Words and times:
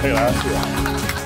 Gracias, 0.00 0.44
gracias. 0.44 1.18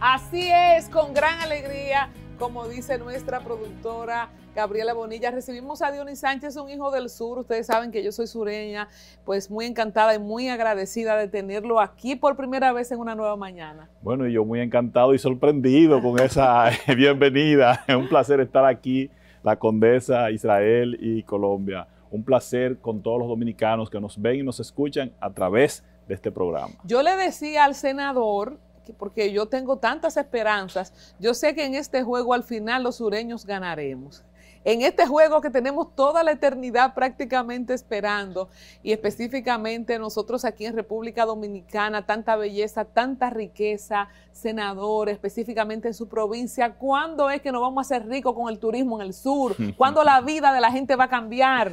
Así 0.00 0.48
es, 0.50 0.88
con 0.88 1.14
gran 1.14 1.38
alegría, 1.40 2.10
como 2.38 2.66
dice 2.66 2.98
nuestra 2.98 3.40
productora 3.40 4.30
Gabriela 4.56 4.92
Bonilla, 4.92 5.30
recibimos 5.30 5.80
a 5.80 5.92
Dionis 5.92 6.18
Sánchez, 6.18 6.56
un 6.56 6.68
hijo 6.68 6.90
del 6.90 7.08
sur. 7.08 7.38
Ustedes 7.38 7.66
saben 7.66 7.92
que 7.92 8.02
yo 8.02 8.10
soy 8.10 8.26
sureña, 8.26 8.88
pues 9.24 9.48
muy 9.48 9.66
encantada 9.66 10.12
y 10.14 10.18
muy 10.18 10.48
agradecida 10.48 11.16
de 11.16 11.28
tenerlo 11.28 11.78
aquí 11.78 12.16
por 12.16 12.36
primera 12.36 12.72
vez 12.72 12.90
en 12.90 12.98
una 12.98 13.14
nueva 13.14 13.36
mañana. 13.36 13.88
Bueno, 14.02 14.26
y 14.26 14.32
yo 14.32 14.44
muy 14.44 14.58
encantado 14.58 15.14
y 15.14 15.18
sorprendido 15.20 16.02
con 16.02 16.18
esa 16.18 16.70
bienvenida. 16.96 17.84
Es 17.86 17.94
un 17.94 18.08
placer 18.08 18.40
estar 18.40 18.64
aquí, 18.64 19.08
la 19.44 19.56
Condesa, 19.56 20.32
Israel 20.32 20.98
y 21.00 21.22
Colombia. 21.22 21.86
Un 22.10 22.24
placer 22.24 22.78
con 22.78 23.02
todos 23.02 23.20
los 23.20 23.28
dominicanos 23.28 23.88
que 23.88 24.00
nos 24.00 24.20
ven 24.20 24.40
y 24.40 24.42
nos 24.42 24.58
escuchan 24.58 25.12
a 25.20 25.30
través 25.30 25.84
de 26.10 26.16
este 26.16 26.32
programa. 26.32 26.74
Yo 26.82 27.02
le 27.02 27.16
decía 27.16 27.64
al 27.64 27.76
senador 27.76 28.58
porque 28.98 29.32
yo 29.32 29.46
tengo 29.46 29.76
tantas 29.76 30.16
esperanzas. 30.16 31.14
Yo 31.20 31.34
sé 31.34 31.54
que 31.54 31.64
en 31.64 31.76
este 31.76 32.02
juego 32.02 32.34
al 32.34 32.42
final 32.42 32.82
los 32.82 32.96
sureños 32.96 33.46
ganaremos. 33.46 34.24
En 34.64 34.82
este 34.82 35.06
juego 35.06 35.40
que 35.40 35.48
tenemos 35.48 35.94
toda 35.94 36.22
la 36.24 36.32
eternidad 36.32 36.92
prácticamente 36.92 37.72
esperando 37.72 38.50
y 38.82 38.92
específicamente 38.92 39.98
nosotros 39.98 40.44
aquí 40.44 40.66
en 40.66 40.74
República 40.74 41.24
Dominicana, 41.24 42.04
tanta 42.04 42.36
belleza, 42.36 42.84
tanta 42.84 43.30
riqueza, 43.30 44.08
senador, 44.32 45.08
específicamente 45.08 45.88
en 45.88 45.94
su 45.94 46.08
provincia, 46.08 46.74
¿cuándo 46.74 47.30
es 47.30 47.40
que 47.40 47.52
nos 47.52 47.62
vamos 47.62 47.78
a 47.78 47.86
hacer 47.86 48.06
ricos 48.06 48.34
con 48.34 48.50
el 48.50 48.58
turismo 48.58 49.00
en 49.00 49.06
el 49.06 49.14
sur? 49.14 49.54
¿Cuándo 49.78 50.02
la 50.04 50.20
vida 50.20 50.52
de 50.52 50.60
la 50.60 50.72
gente 50.72 50.94
va 50.96 51.04
a 51.04 51.08
cambiar? 51.08 51.72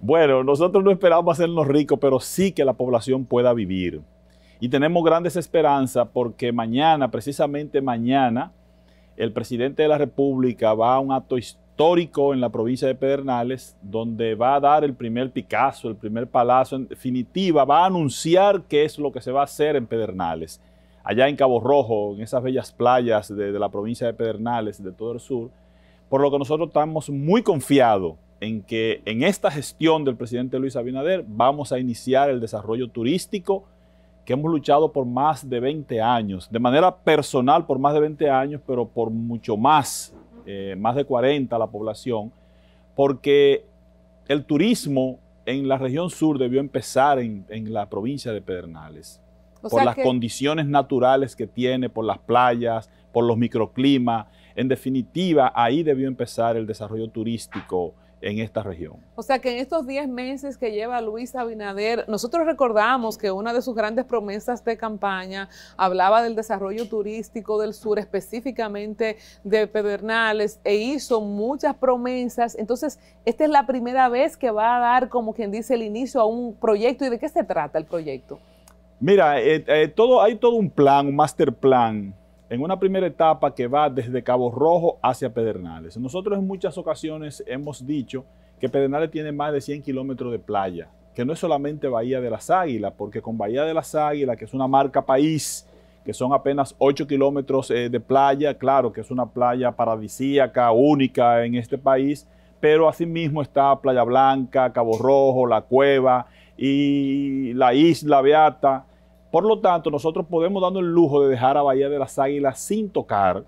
Bueno, 0.00 0.44
nosotros 0.44 0.84
no 0.84 0.90
esperamos 0.90 1.32
hacernos 1.32 1.66
ricos, 1.66 1.98
pero 1.98 2.20
sí 2.20 2.52
que 2.52 2.64
la 2.64 2.74
población 2.74 3.24
pueda 3.24 3.54
vivir. 3.54 4.02
Y 4.60 4.68
tenemos 4.68 5.02
grandes 5.02 5.36
esperanzas 5.36 6.08
porque 6.12 6.52
mañana, 6.52 7.10
precisamente 7.10 7.80
mañana, 7.80 8.52
el 9.16 9.32
presidente 9.32 9.82
de 9.82 9.88
la 9.88 9.98
República 9.98 10.74
va 10.74 10.94
a 10.94 11.00
un 11.00 11.12
acto 11.12 11.38
histórico 11.38 12.34
en 12.34 12.40
la 12.40 12.50
provincia 12.50 12.86
de 12.86 12.94
Pedernales, 12.94 13.76
donde 13.80 14.34
va 14.34 14.54
a 14.54 14.60
dar 14.60 14.84
el 14.84 14.94
primer 14.94 15.30
Picasso, 15.30 15.88
el 15.88 15.96
primer 15.96 16.26
palacio, 16.26 16.76
en 16.76 16.88
definitiva, 16.88 17.64
va 17.64 17.82
a 17.82 17.86
anunciar 17.86 18.62
qué 18.68 18.84
es 18.84 18.98
lo 18.98 19.10
que 19.10 19.22
se 19.22 19.32
va 19.32 19.40
a 19.40 19.44
hacer 19.44 19.76
en 19.76 19.86
Pedernales. 19.86 20.60
Allá 21.04 21.28
en 21.28 21.36
Cabo 21.36 21.58
Rojo, 21.60 22.14
en 22.14 22.20
esas 22.20 22.42
bellas 22.42 22.70
playas 22.70 23.34
de, 23.34 23.50
de 23.50 23.58
la 23.58 23.70
provincia 23.70 24.06
de 24.06 24.14
Pedernales, 24.14 24.82
de 24.82 24.92
todo 24.92 25.12
el 25.12 25.20
sur, 25.20 25.50
por 26.10 26.20
lo 26.20 26.30
que 26.30 26.38
nosotros 26.38 26.68
estamos 26.68 27.08
muy 27.08 27.42
confiados 27.42 28.14
en 28.40 28.62
que 28.62 29.02
en 29.04 29.22
esta 29.22 29.50
gestión 29.50 30.04
del 30.04 30.16
presidente 30.16 30.58
Luis 30.58 30.76
Abinader 30.76 31.24
vamos 31.26 31.72
a 31.72 31.78
iniciar 31.78 32.30
el 32.30 32.40
desarrollo 32.40 32.88
turístico 32.88 33.64
que 34.24 34.32
hemos 34.32 34.50
luchado 34.50 34.92
por 34.92 35.06
más 35.06 35.48
de 35.48 35.60
20 35.60 36.00
años, 36.02 36.50
de 36.50 36.58
manera 36.58 36.94
personal 36.94 37.64
por 37.64 37.78
más 37.78 37.94
de 37.94 38.00
20 38.00 38.28
años, 38.28 38.60
pero 38.66 38.86
por 38.86 39.10
mucho 39.10 39.56
más, 39.56 40.12
eh, 40.44 40.74
más 40.76 40.96
de 40.96 41.04
40 41.04 41.56
la 41.56 41.68
población, 41.68 42.32
porque 42.96 43.64
el 44.26 44.44
turismo 44.44 45.20
en 45.46 45.68
la 45.68 45.78
región 45.78 46.10
sur 46.10 46.38
debió 46.38 46.58
empezar 46.58 47.20
en, 47.20 47.72
la 47.72 47.88
provincia 47.88 48.32
de 48.32 48.42
Pedernales, 48.42 49.20
por 49.62 49.84
las 49.84 49.94
condiciones 49.96 50.66
naturales 50.66 51.36
que 51.36 51.46
tiene, 51.46 51.88
por 51.88 52.04
las 52.04 52.18
playas, 52.18 52.90
por 53.12 53.24
los 53.24 53.36
microclimas. 53.36 54.26
En 54.56 54.66
definitiva, 54.66 55.52
ahí 55.54 55.84
debió 55.84 56.08
empezar 56.08 56.56
el 56.56 56.66
desarrollo 56.66 57.08
turístico 57.08 57.94
en 58.26 58.40
esta 58.40 58.62
región. 58.62 58.96
O 59.14 59.22
sea 59.22 59.38
que 59.38 59.52
en 59.52 59.58
estos 59.58 59.86
10 59.86 60.08
meses 60.08 60.58
que 60.58 60.72
lleva 60.72 61.00
Luis 61.00 61.34
Abinader, 61.36 62.04
nosotros 62.08 62.46
recordamos 62.46 63.16
que 63.16 63.30
una 63.30 63.52
de 63.52 63.62
sus 63.62 63.74
grandes 63.74 64.04
promesas 64.04 64.64
de 64.64 64.76
campaña 64.76 65.48
hablaba 65.76 66.22
del 66.22 66.34
desarrollo 66.34 66.88
turístico 66.88 67.60
del 67.60 67.72
sur, 67.72 67.98
específicamente 67.98 69.16
de 69.44 69.66
Pedernales, 69.66 70.60
e 70.64 70.74
hizo 70.76 71.20
muchas 71.20 71.76
promesas. 71.76 72.56
Entonces, 72.58 72.98
esta 73.24 73.44
es 73.44 73.50
la 73.50 73.66
primera 73.66 74.08
vez 74.08 74.36
que 74.36 74.50
va 74.50 74.76
a 74.76 74.80
dar, 74.80 75.08
como 75.08 75.32
quien 75.32 75.50
dice, 75.50 75.74
el 75.74 75.82
inicio 75.82 76.20
a 76.20 76.24
un 76.24 76.54
proyecto. 76.54 77.04
¿Y 77.04 77.10
de 77.10 77.18
qué 77.18 77.28
se 77.28 77.44
trata 77.44 77.78
el 77.78 77.84
proyecto? 77.84 78.38
Mira, 78.98 79.40
eh, 79.40 79.64
eh, 79.66 79.88
todo, 79.88 80.22
hay 80.22 80.36
todo 80.36 80.56
un 80.56 80.70
plan, 80.70 81.06
un 81.06 81.16
master 81.16 81.52
plan 81.52 82.14
en 82.48 82.62
una 82.62 82.78
primera 82.78 83.06
etapa 83.06 83.54
que 83.54 83.66
va 83.66 83.90
desde 83.90 84.22
Cabo 84.22 84.50
Rojo 84.50 84.98
hacia 85.02 85.32
Pedernales. 85.32 85.96
Nosotros 85.96 86.38
en 86.38 86.46
muchas 86.46 86.78
ocasiones 86.78 87.42
hemos 87.46 87.84
dicho 87.84 88.24
que 88.60 88.68
Pedernales 88.68 89.10
tiene 89.10 89.32
más 89.32 89.52
de 89.52 89.60
100 89.60 89.82
kilómetros 89.82 90.30
de 90.32 90.38
playa, 90.38 90.88
que 91.14 91.24
no 91.24 91.32
es 91.32 91.38
solamente 91.38 91.88
Bahía 91.88 92.20
de 92.20 92.30
las 92.30 92.50
Águilas, 92.50 92.92
porque 92.96 93.20
con 93.20 93.36
Bahía 93.36 93.64
de 93.64 93.74
las 93.74 93.94
Águilas, 93.94 94.36
que 94.36 94.44
es 94.44 94.54
una 94.54 94.68
marca 94.68 95.04
país, 95.04 95.66
que 96.04 96.14
son 96.14 96.32
apenas 96.32 96.74
8 96.78 97.06
kilómetros 97.06 97.70
eh, 97.72 97.88
de 97.90 97.98
playa, 98.00 98.56
claro 98.56 98.92
que 98.92 99.00
es 99.00 99.10
una 99.10 99.26
playa 99.26 99.72
paradisíaca, 99.72 100.70
única 100.70 101.44
en 101.44 101.56
este 101.56 101.78
país, 101.78 102.28
pero 102.60 102.88
asimismo 102.88 103.42
está 103.42 103.78
Playa 103.80 104.04
Blanca, 104.04 104.72
Cabo 104.72 104.98
Rojo, 104.98 105.46
La 105.46 105.62
Cueva 105.62 106.26
y 106.56 107.52
la 107.54 107.74
Isla 107.74 108.22
Beata, 108.22 108.86
por 109.36 109.44
lo 109.44 109.58
tanto, 109.58 109.90
nosotros 109.90 110.24
podemos 110.30 110.62
darnos 110.62 110.80
el 110.80 110.94
lujo 110.94 111.22
de 111.22 111.28
dejar 111.28 111.58
a 111.58 111.62
Bahía 111.62 111.90
de 111.90 111.98
las 111.98 112.18
Águilas 112.18 112.58
sin 112.58 112.88
tocar, 112.88 113.44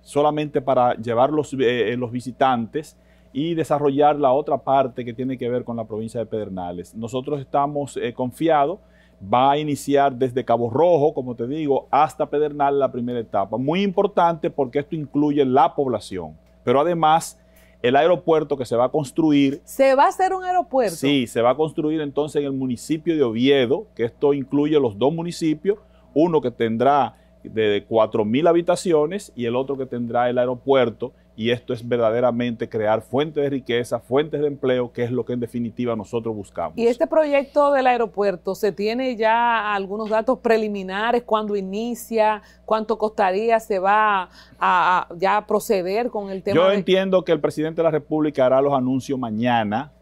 solamente 0.00 0.62
para 0.62 0.94
llevar 0.94 1.28
los, 1.28 1.54
eh, 1.60 1.94
los 1.98 2.10
visitantes 2.10 2.96
y 3.30 3.52
desarrollar 3.52 4.18
la 4.18 4.32
otra 4.32 4.56
parte 4.56 5.04
que 5.04 5.12
tiene 5.12 5.36
que 5.36 5.50
ver 5.50 5.62
con 5.62 5.76
la 5.76 5.84
provincia 5.84 6.20
de 6.20 6.24
Pedernales. 6.24 6.94
Nosotros 6.94 7.38
estamos 7.38 7.98
eh, 7.98 8.14
confiados, 8.14 8.78
va 9.22 9.50
a 9.50 9.58
iniciar 9.58 10.14
desde 10.14 10.42
Cabo 10.42 10.70
Rojo, 10.70 11.12
como 11.12 11.34
te 11.34 11.46
digo, 11.46 11.86
hasta 11.90 12.24
Pedernales 12.24 12.80
la 12.80 12.90
primera 12.90 13.18
etapa. 13.18 13.58
Muy 13.58 13.82
importante 13.82 14.48
porque 14.48 14.78
esto 14.78 14.96
incluye 14.96 15.44
la 15.44 15.74
población, 15.74 16.34
pero 16.64 16.80
además 16.80 17.38
el 17.82 17.96
aeropuerto 17.96 18.56
que 18.56 18.64
se 18.64 18.76
va 18.76 18.86
a 18.86 18.88
construir. 18.90 19.60
¿Se 19.64 19.94
va 19.94 20.04
a 20.04 20.08
hacer 20.08 20.32
un 20.34 20.44
aeropuerto? 20.44 20.96
Sí, 20.96 21.26
se 21.26 21.40
va 21.40 21.50
a 21.50 21.56
construir 21.56 22.00
entonces 22.00 22.40
en 22.40 22.46
el 22.46 22.52
municipio 22.52 23.14
de 23.16 23.22
Oviedo, 23.22 23.86
que 23.94 24.04
esto 24.04 24.34
incluye 24.34 24.78
los 24.78 24.98
dos 24.98 25.12
municipios, 25.12 25.78
uno 26.14 26.40
que 26.40 26.50
tendrá 26.50 27.16
de 27.42 27.86
4.000 27.88 28.48
habitaciones 28.48 29.32
y 29.34 29.46
el 29.46 29.56
otro 29.56 29.76
que 29.78 29.86
tendrá 29.86 30.28
el 30.28 30.38
aeropuerto 30.38 31.12
y 31.40 31.52
esto 31.52 31.72
es 31.72 31.88
verdaderamente 31.88 32.68
crear 32.68 33.00
fuentes 33.00 33.42
de 33.42 33.48
riqueza, 33.48 33.98
fuentes 33.98 34.42
de 34.42 34.46
empleo, 34.46 34.92
que 34.92 35.04
es 35.04 35.10
lo 35.10 35.24
que 35.24 35.32
en 35.32 35.40
definitiva 35.40 35.96
nosotros 35.96 36.36
buscamos. 36.36 36.76
Y 36.76 36.86
este 36.86 37.06
proyecto 37.06 37.72
del 37.72 37.86
aeropuerto, 37.86 38.54
¿se 38.54 38.72
tiene 38.72 39.16
ya 39.16 39.74
algunos 39.74 40.10
datos 40.10 40.40
preliminares? 40.40 41.22
¿Cuándo 41.22 41.56
inicia? 41.56 42.42
¿Cuánto 42.66 42.98
costaría? 42.98 43.58
¿Se 43.58 43.78
va 43.78 44.28
a, 44.58 45.08
ya 45.16 45.46
proceder 45.46 46.10
con 46.10 46.28
el 46.28 46.42
tema? 46.42 46.56
Yo 46.56 46.70
entiendo 46.72 47.24
que 47.24 47.32
el 47.32 47.40
presidente 47.40 47.78
de 47.78 47.84
la 47.84 47.90
República 47.90 48.44
hará 48.44 48.60
los 48.60 48.74
anuncios 48.74 49.18
mañana, 49.18 49.94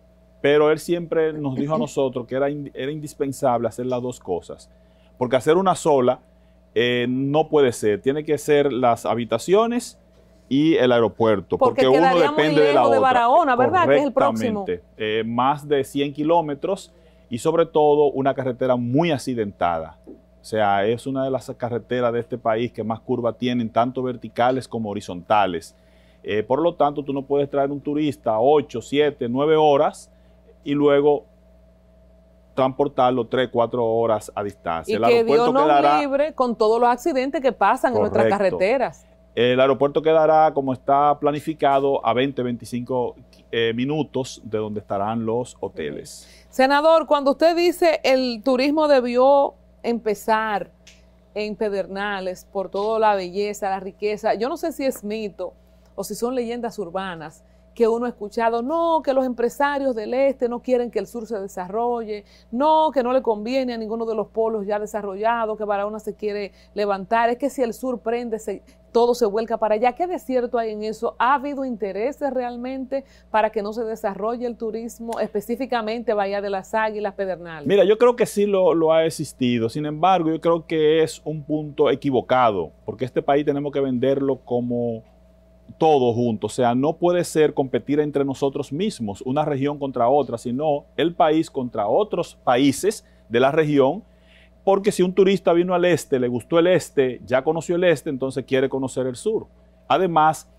pero 0.43 0.73
él 0.73 0.81
siempre 0.81 1.33
nos 1.35 1.55
dijo 1.55 1.73
a 1.73 1.79
nosotros 1.87 2.27
que 2.27 2.35
era, 2.35 2.49
era 2.49 2.91
indispensable 2.91 3.69
hacer 3.69 3.87
las 3.87 4.03
dos 4.03 4.19
cosas, 4.19 4.69
porque 5.17 5.37
hacer 5.37 5.57
una 5.57 5.77
sola 5.77 6.19
eh, 6.75 7.07
no 7.09 7.49
puede 7.49 7.71
ser, 7.71 8.03
tiene 8.03 8.25
que 8.25 8.39
ser 8.39 8.73
las 8.73 9.07
habitaciones, 9.07 10.01
y 10.49 10.77
el 10.77 10.93
aeropuerto, 10.93 11.59
porque, 11.59 11.87
uno 11.87 12.19
depende 12.19 12.63
de 12.63 12.73
la 12.73 12.85
otra. 12.85 12.95
de 12.95 13.01
Barahona, 13.01 13.57
¿verdad? 13.57 13.87
Que 13.87 13.97
es 13.97 14.05
el 14.05 14.13
próximo. 14.13 14.65
Eh, 14.97 15.23
más 15.27 15.69
de 15.69 15.85
100 15.85 16.15
kilómetros 16.15 16.93
y 17.29 17.39
sobre 17.39 17.67
todo 17.67 18.11
una 18.11 18.35
carretera 18.35 18.77
muy 18.77 19.11
accidentada. 19.11 19.99
O 20.41 20.45
sea, 20.45 20.87
es 20.87 21.07
una 21.07 21.25
de 21.25 21.31
las 21.31 21.51
carreteras 21.57 22.13
de 22.13 22.21
este 22.21 22.39
país 22.39 22.73
que 22.73 22.83
más 22.83 23.01
curvas 23.01 23.37
tienen, 23.37 23.69
tanto 23.69 24.03
verticales 24.03 24.67
como 24.67 24.89
horizontales. 24.89 25.77
Eh, 26.23 26.43
por 26.43 26.63
lo 26.63 26.75
tanto, 26.75 27.03
tú 27.03 27.13
no 27.13 27.23
puedes 27.23 27.51
traer 27.51 27.71
un 27.71 27.81
turista 27.81 28.39
8, 28.41 28.81
7, 28.81 29.29
9 29.29 29.57
horas 29.57 30.11
y 30.65 30.73
luego 30.73 31.25
transportarlo 32.55 33.27
3, 33.27 33.51
4 33.53 33.85
horas 33.85 34.33
a 34.35 34.43
distancia. 34.43 34.93
Y 34.93 34.97
el 34.97 35.05
que 35.05 35.25
Dios 35.25 35.53
nos 35.53 36.01
libre 36.01 36.33
con 36.35 36.57
todos 36.57 36.81
los 36.81 36.89
accidentes 36.89 37.41
que 37.41 37.53
pasan 37.53 37.93
en 37.95 38.01
nuestras 38.01 38.29
carreteras. 38.29 39.08
El 39.39 39.61
aeropuerto 39.61 40.03
quedará, 40.03 40.53
como 40.53 40.73
está 40.73 41.17
planificado, 41.21 42.05
a 42.05 42.13
20, 42.13 42.43
25 42.43 43.15
eh, 43.53 43.73
minutos 43.73 44.43
de 44.43 44.59
donde 44.59 44.81
estarán 44.81 45.25
los 45.25 45.57
hoteles. 45.61 46.29
Senador, 46.51 47.07
cuando 47.07 47.31
usted 47.31 47.55
dice 47.55 48.01
el 48.03 48.43
turismo 48.43 48.89
debió 48.89 49.55
empezar 49.85 50.73
en 51.37 51.55
Pedernales 51.55 52.49
por 52.53 52.69
toda 52.69 52.99
la 52.99 53.15
belleza, 53.15 53.71
la 53.71 53.79
riqueza, 53.79 54.35
yo 54.35 54.49
no 54.49 54.57
sé 54.57 54.73
si 54.73 54.85
es 54.85 55.05
mito 55.05 55.53
o 55.95 56.03
si 56.03 56.17
son 56.17 56.35
leyendas 56.35 56.77
urbanas, 56.81 57.45
que 57.79 57.87
uno 57.87 58.07
ha 58.07 58.09
escuchado, 58.09 58.61
no, 58.61 59.03
que 59.05 59.13
los 59.13 59.25
empresarios 59.25 59.95
del 59.95 60.13
este 60.13 60.49
no 60.49 60.61
quieren 60.61 60.91
que 60.91 60.99
el 60.99 61.07
sur 61.07 61.29
se 61.29 61.39
desarrolle, 61.39 62.25
no, 62.51 62.91
que 62.93 63.05
no 63.05 63.13
le 63.13 63.23
conviene 63.23 63.73
a 63.73 63.79
ninguno 63.79 64.05
de 64.05 64.17
los 64.17 64.27
polos 64.27 64.67
ya 64.67 64.81
desarrollados, 64.81 65.57
que 65.57 65.63
Barahona 65.63 66.01
se 66.01 66.17
quiere 66.17 66.51
levantar, 66.75 67.31
es 67.31 67.39
que 67.39 67.49
si 67.49 67.63
el 67.63 67.73
sur 67.73 68.01
prende, 68.01 68.41
se, 68.41 68.65
todo 68.91 69.15
se 69.15 69.27
vuelca 69.27 69.59
para 69.59 69.77
allá. 69.77 69.93
¿Qué 69.93 70.09
desierto 70.09 70.59
hay 70.59 70.73
en 70.73 70.83
eso? 70.83 71.15
¿Ha 71.21 71.35
habido 71.35 71.65
intereses 71.65 72.33
realmente 72.33 73.05
para 73.31 73.51
que 73.51 73.63
no 73.63 73.73
se 73.73 73.85
desarrolle 73.85 74.45
el 74.49 74.57
turismo, 74.57 75.21
específicamente 75.21 76.15
Bahía 76.15 76.41
de 76.41 76.51
las 76.51 76.75
Águilas, 76.75 77.15
Pedernales? 77.15 77.69
Mira, 77.69 77.85
yo 77.85 77.97
creo 77.97 78.17
que 78.17 78.27
sí 78.27 78.45
lo, 78.45 78.75
lo 78.75 78.93
ha 78.93 79.05
existido, 79.05 79.69
sin 79.69 79.87
embargo, 79.87 80.31
yo 80.31 80.41
creo 80.41 80.67
que 80.67 81.05
es 81.05 81.23
un 81.25 81.45
punto 81.45 81.91
equivocado, 81.91 82.73
porque 82.85 83.05
este 83.05 83.23
país 83.23 83.45
tenemos 83.45 83.73
que 83.73 83.79
venderlo 83.79 84.41
como 84.45 85.05
todo 85.77 86.13
junto. 86.15 86.47
O 86.47 86.51
sea, 86.51 86.75
no 86.75 86.95
puede 86.95 87.25
ser 87.25 87.55
competir 87.55 88.01
entre 88.01 88.25
nosotros 88.25 88.73
mismos, 88.73 89.23
una 89.23 89.45
región 89.45 89.79
contra 89.79 90.09
otra, 90.09 90.39
sino 90.39 90.87
el 90.97 91.15
país 91.15 91.51
contra 91.51 91.87
otros 91.87 92.37
países 92.45 93.05
de 93.29 93.41
la 93.41 93.53
región. 93.53 94.03
Porque 94.65 94.93
si 94.93 95.03
un 95.03 95.13
turista 95.13 95.53
vino 95.53 95.75
al 95.75 95.85
este, 95.85 96.19
le 96.19 96.29
gustó 96.29 96.59
el 96.59 96.67
este, 96.67 97.21
ya 97.25 97.43
conoció 97.43 97.77
el 97.77 97.85
este, 97.85 98.11
entonces 98.11 98.45
quiere 98.45 98.69
conocer 98.69 99.07
el 99.07 99.17
sur. 99.17 99.47
Además, 99.87 100.51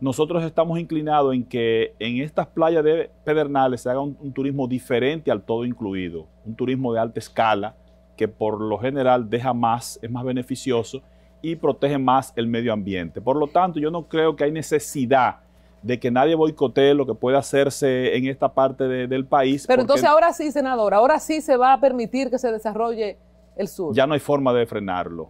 nosotros 0.00 0.44
estamos 0.44 0.78
inclinados 0.78 1.34
en 1.34 1.44
que 1.44 1.94
en 1.98 2.20
estas 2.20 2.46
playas 2.46 2.84
de 2.84 3.10
Pedernales 3.24 3.80
se 3.80 3.90
haga 3.90 4.00
un, 4.00 4.16
un, 4.20 4.32
turismo 4.32 4.68
diferente 4.68 5.30
al 5.30 5.42
todo 5.42 5.64
incluido, 5.64 6.26
un 6.44 6.54
turismo 6.54 6.92
de 6.92 7.00
alta 7.00 7.18
escala 7.18 7.74
que 8.16 8.28
por 8.28 8.60
lo 8.60 8.78
general 8.78 9.28
deja 9.28 9.52
más, 9.54 9.98
es 10.02 10.10
más 10.10 10.24
beneficioso 10.24 11.02
y 11.50 11.56
protege 11.56 11.98
más 11.98 12.32
el 12.36 12.46
medio 12.46 12.72
ambiente. 12.72 13.20
Por 13.20 13.36
lo 13.36 13.46
tanto, 13.46 13.78
yo 13.78 13.90
no 13.90 14.08
creo 14.08 14.34
que 14.34 14.44
hay 14.44 14.52
necesidad 14.52 15.36
de 15.82 16.00
que 16.00 16.10
nadie 16.10 16.34
boicotee 16.34 16.94
lo 16.94 17.06
que 17.06 17.14
puede 17.14 17.36
hacerse 17.36 18.16
en 18.16 18.26
esta 18.26 18.52
parte 18.52 18.88
de, 18.88 19.06
del 19.06 19.24
país. 19.24 19.66
Pero 19.66 19.82
entonces 19.82 20.06
ahora 20.06 20.32
sí, 20.32 20.50
senador, 20.50 20.94
ahora 20.94 21.20
sí 21.20 21.40
se 21.40 21.56
va 21.56 21.72
a 21.72 21.80
permitir 21.80 22.30
que 22.30 22.38
se 22.38 22.50
desarrolle 22.50 23.16
el 23.56 23.68
sur. 23.68 23.94
Ya 23.94 24.06
no 24.06 24.14
hay 24.14 24.20
forma 24.20 24.52
de 24.52 24.66
frenarlo. 24.66 25.28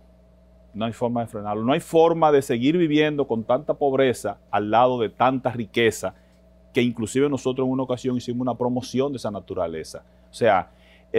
No 0.73 0.87
hay 0.87 0.93
forma 0.93 1.21
de 1.21 1.27
frenarlo. 1.27 1.63
No 1.63 1.73
hay 1.73 1.81
forma 1.81 2.33
de 2.33 2.41
seguir 2.41 2.79
viviendo 2.79 3.27
con 3.27 3.45
tanta 3.45 3.75
pobreza 3.75 4.39
al 4.51 4.71
lado 4.71 4.99
de 4.99 5.11
tanta 5.11 5.51
riqueza 5.51 6.15
que 6.73 6.81
inclusive 6.81 7.29
nosotros 7.29 7.67
en 7.67 7.73
una 7.73 7.83
ocasión 7.83 8.17
hicimos 8.17 8.41
una 8.41 8.55
promoción 8.55 9.13
de 9.13 9.17
esa 9.17 9.31
naturaleza. 9.31 10.03
O 10.31 10.35
sea, 10.35 10.71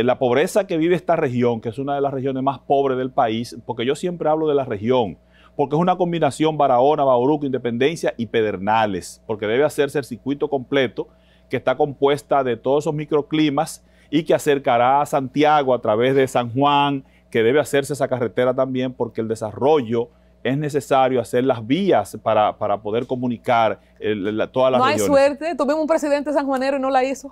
la 0.05 0.19
pobreza 0.19 0.67
que 0.67 0.77
vive 0.77 0.95
esta 0.95 1.15
región, 1.15 1.61
que 1.61 1.69
es 1.69 1.79
una 1.79 1.95
de 1.95 2.01
las 2.01 2.13
regiones 2.13 2.44
más 2.44 2.59
pobres 2.59 2.97
del 2.97 3.11
país, 3.11 3.57
porque 3.65 3.85
yo 3.85 3.95
siempre 3.95 4.29
hablo 4.29 4.47
de 4.47 4.55
la 4.55 4.65
región, 4.65 5.17
porque 5.55 5.75
es 5.75 5.81
una 5.81 5.97
combinación 5.97 6.57
Barahona, 6.57 7.03
Bauruco, 7.03 7.45
Independencia 7.45 8.13
y 8.17 8.27
Pedernales, 8.27 9.23
porque 9.25 9.47
debe 9.47 9.63
hacerse 9.63 9.97
el 9.97 10.05
circuito 10.05 10.49
completo 10.49 11.07
que 11.49 11.57
está 11.57 11.75
compuesta 11.77 12.44
de 12.44 12.57
todos 12.57 12.83
esos 12.83 12.94
microclimas 12.94 13.83
y 14.09 14.23
que 14.23 14.33
acercará 14.33 15.01
a 15.01 15.05
Santiago 15.05 15.73
a 15.73 15.81
través 15.81 16.15
de 16.15 16.27
San 16.27 16.51
Juan, 16.53 17.03
que 17.31 17.44
debe 17.44 17.59
hacerse 17.59 17.94
esa 17.94 18.07
carretera 18.07 18.53
también 18.53 18.94
porque 18.94 19.21
el 19.21 19.27
desarrollo 19.27 20.09
es 20.44 20.57
necesario 20.57 21.19
hacer 21.19 21.44
las 21.44 21.65
vías 21.65 22.17
para, 22.21 22.57
para 22.57 22.77
poder 22.77 23.07
comunicar 23.07 23.79
el, 23.99 24.38
la, 24.38 24.47
todas 24.51 24.71
las 24.71 24.79
no 24.79 24.85
regiones. 24.85 25.09
No 25.09 25.15
hay 25.15 25.25
suerte, 25.25 25.55
tuvimos 25.55 25.81
un 25.81 25.88
presidente 25.88 26.31
sanjuanero 26.31 26.77
y 26.77 26.79
no 26.79 26.89
la 26.89 27.03
hizo. 27.03 27.31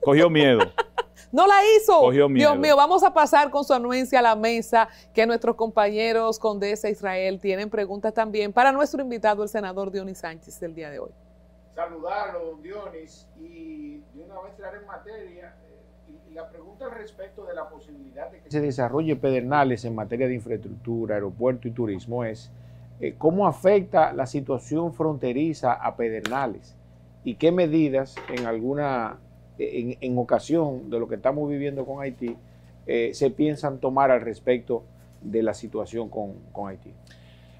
Cogió 0.00 0.30
miedo. 0.30 0.60
No 1.32 1.46
la 1.46 1.56
hizo. 1.64 2.00
Cogió 2.00 2.28
miedo. 2.28 2.50
Dios 2.50 2.60
mío, 2.60 2.76
vamos 2.76 3.02
a 3.02 3.12
pasar 3.12 3.50
con 3.50 3.64
su 3.64 3.72
anuencia 3.72 4.18
a 4.18 4.22
la 4.22 4.36
mesa, 4.36 4.88
que 5.12 5.26
nuestros 5.26 5.56
compañeros 5.56 6.38
Condesa 6.38 6.88
Israel 6.88 7.40
tienen 7.40 7.70
preguntas 7.70 8.14
también 8.14 8.52
para 8.52 8.72
nuestro 8.72 9.02
invitado, 9.02 9.42
el 9.42 9.48
senador 9.48 9.90
Dionis 9.90 10.18
Sánchez, 10.18 10.58
del 10.60 10.74
día 10.74 10.90
de 10.90 10.98
hoy. 10.98 11.10
Saludarlo, 11.74 12.58
Dionis, 12.62 13.26
y 13.36 14.02
de 14.14 14.24
una 14.24 14.40
vez 14.40 14.52
entrar 14.52 14.74
en 14.74 14.86
materia. 14.86 15.54
Y 16.28 16.34
la 16.34 16.48
pregunta 16.48 16.86
al 16.86 16.92
respecto 16.92 17.44
de 17.44 17.54
la 17.54 17.68
posibilidad 17.68 18.30
de 18.30 18.40
que 18.40 18.50
se 18.50 18.60
desarrolle 18.60 19.16
Pedernales 19.16 19.84
en 19.84 19.94
materia 19.94 20.26
de 20.26 20.34
infraestructura, 20.34 21.14
aeropuerto 21.14 21.68
y 21.68 21.70
turismo 21.70 22.24
es 22.24 22.50
eh, 23.00 23.14
cómo 23.16 23.46
afecta 23.46 24.12
la 24.12 24.26
situación 24.26 24.92
fronteriza 24.92 25.72
a 25.72 25.96
Pedernales 25.96 26.76
y 27.22 27.36
qué 27.36 27.52
medidas 27.52 28.16
en 28.28 28.46
alguna 28.46 29.18
en, 29.58 30.18
ocasión 30.18 30.90
de 30.90 30.98
lo 30.98 31.08
que 31.08 31.16
estamos 31.16 31.48
viviendo 31.48 31.84
con 31.84 32.00
Haití, 32.02 32.36
eh, 32.86 33.10
se 33.12 33.30
piensan 33.30 33.78
tomar 33.78 34.10
al 34.10 34.20
respecto 34.20 34.82
de 35.20 35.42
la 35.42 35.54
situación 35.54 36.08
con, 36.08 36.34
Haití? 36.66 36.90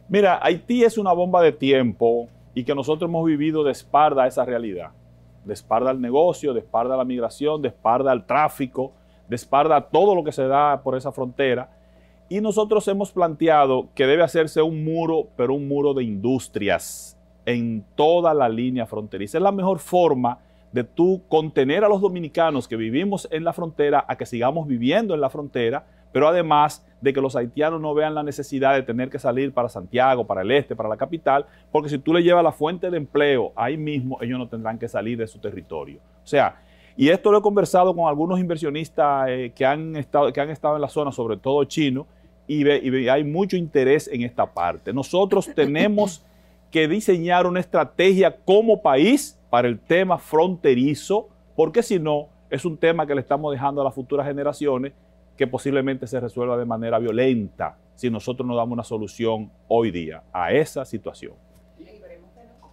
Mira, 0.08 0.38
Haití 0.42 0.84
es 0.84 0.96
una 0.96 1.12
bomba 1.12 1.42
de 1.42 1.52
tiempo 1.52 2.28
y 2.54 2.64
que 2.64 2.74
nosotros 2.74 3.08
hemos 3.08 3.26
vivido 3.26 3.62
de 3.64 3.72
espalda 3.72 4.24
a 4.24 4.26
esa 4.26 4.44
realidad, 4.44 4.90
de 5.44 5.54
espalda 5.54 5.90
al 5.90 6.00
negocio, 6.00 6.54
de 6.54 6.64
a 6.72 6.84
la 6.84 7.04
migración, 7.04 7.60
de 7.62 7.68
espalda 7.68 8.12
al 8.12 8.26
tráfico, 8.26 8.92
de 9.28 9.38
a 9.52 9.80
todo 9.82 10.14
lo 10.14 10.24
que 10.24 10.32
se 10.32 10.46
da 10.46 10.82
por 10.82 10.96
esa 10.96 11.12
frontera. 11.12 11.70
Y 12.30 12.40
nosotros 12.40 12.86
hemos 12.88 13.12
planteado 13.12 13.88
que 13.94 14.06
debe 14.06 14.22
hacerse 14.22 14.62
un 14.62 14.84
muro, 14.84 15.28
pero 15.36 15.54
un 15.54 15.68
muro 15.68 15.94
de 15.94 16.04
industrias 16.04 17.18
en 17.46 17.84
toda 17.94 18.34
la 18.34 18.48
línea 18.48 18.86
fronteriza. 18.86 19.38
Es 19.38 19.42
la 19.42 19.52
mejor 19.52 19.78
forma 19.78 20.38
de 20.72 20.84
tú 20.84 21.22
contener 21.28 21.84
a 21.84 21.88
los 21.88 22.00
dominicanos 22.00 22.68
que 22.68 22.76
vivimos 22.76 23.28
en 23.30 23.44
la 23.44 23.52
frontera 23.52 24.04
a 24.06 24.16
que 24.16 24.26
sigamos 24.26 24.66
viviendo 24.66 25.14
en 25.14 25.20
la 25.20 25.30
frontera, 25.30 25.86
pero 26.12 26.28
además 26.28 26.86
de 27.00 27.12
que 27.12 27.20
los 27.20 27.36
haitianos 27.36 27.80
no 27.80 27.94
vean 27.94 28.14
la 28.14 28.22
necesidad 28.22 28.74
de 28.74 28.82
tener 28.82 29.10
que 29.10 29.18
salir 29.18 29.52
para 29.52 29.68
Santiago, 29.68 30.26
para 30.26 30.42
el 30.42 30.50
este, 30.50 30.74
para 30.74 30.88
la 30.88 30.96
capital, 30.96 31.46
porque 31.70 31.88
si 31.88 31.98
tú 31.98 32.12
le 32.12 32.22
llevas 32.22 32.42
la 32.44 32.52
fuente 32.52 32.90
de 32.90 32.96
empleo 32.96 33.52
ahí 33.56 33.76
mismo, 33.76 34.18
ellos 34.20 34.38
no 34.38 34.48
tendrán 34.48 34.78
que 34.78 34.88
salir 34.88 35.18
de 35.18 35.26
su 35.26 35.38
territorio. 35.38 36.00
O 36.22 36.26
sea, 36.26 36.60
y 36.96 37.10
esto 37.10 37.30
lo 37.30 37.38
he 37.38 37.42
conversado 37.42 37.94
con 37.94 38.08
algunos 38.08 38.40
inversionistas 38.40 39.28
eh, 39.28 39.52
que, 39.54 39.64
han 39.64 39.94
estado, 39.94 40.32
que 40.32 40.40
han 40.40 40.50
estado 40.50 40.74
en 40.74 40.82
la 40.82 40.88
zona, 40.88 41.12
sobre 41.12 41.36
todo 41.36 41.62
chinos, 41.64 42.06
y, 42.48 42.66
hay 43.08 43.24
mucho 43.24 43.56
interés 43.56 44.08
en 44.08 44.22
esta 44.22 44.46
parte. 44.52 44.92
Nosotros 44.92 45.50
tenemos 45.54 46.24
que 46.70 46.88
diseñar 46.88 47.46
una 47.46 47.60
estrategia 47.60 48.34
como 48.44 48.82
país 48.82 49.37
para 49.50 49.68
el 49.68 49.78
tema 49.80 50.18
fronterizo, 50.18 51.28
porque 51.56 51.82
si 51.82 51.98
no, 51.98 52.28
es 52.50 52.64
un 52.64 52.76
tema 52.76 53.06
que 53.06 53.14
le 53.14 53.20
estamos 53.20 53.52
dejando 53.52 53.80
a 53.80 53.84
las 53.84 53.94
futuras 53.94 54.26
generaciones 54.26 54.92
que 55.36 55.46
posiblemente 55.46 56.06
se 56.06 56.18
resuelva 56.20 56.56
de 56.56 56.64
manera 56.64 56.98
violenta 56.98 57.78
si 57.94 58.10
nosotros 58.10 58.46
no 58.46 58.56
damos 58.56 58.72
una 58.72 58.84
solución 58.84 59.50
hoy 59.68 59.90
día 59.90 60.22
a 60.32 60.52
esa 60.52 60.84
situación. 60.84 61.34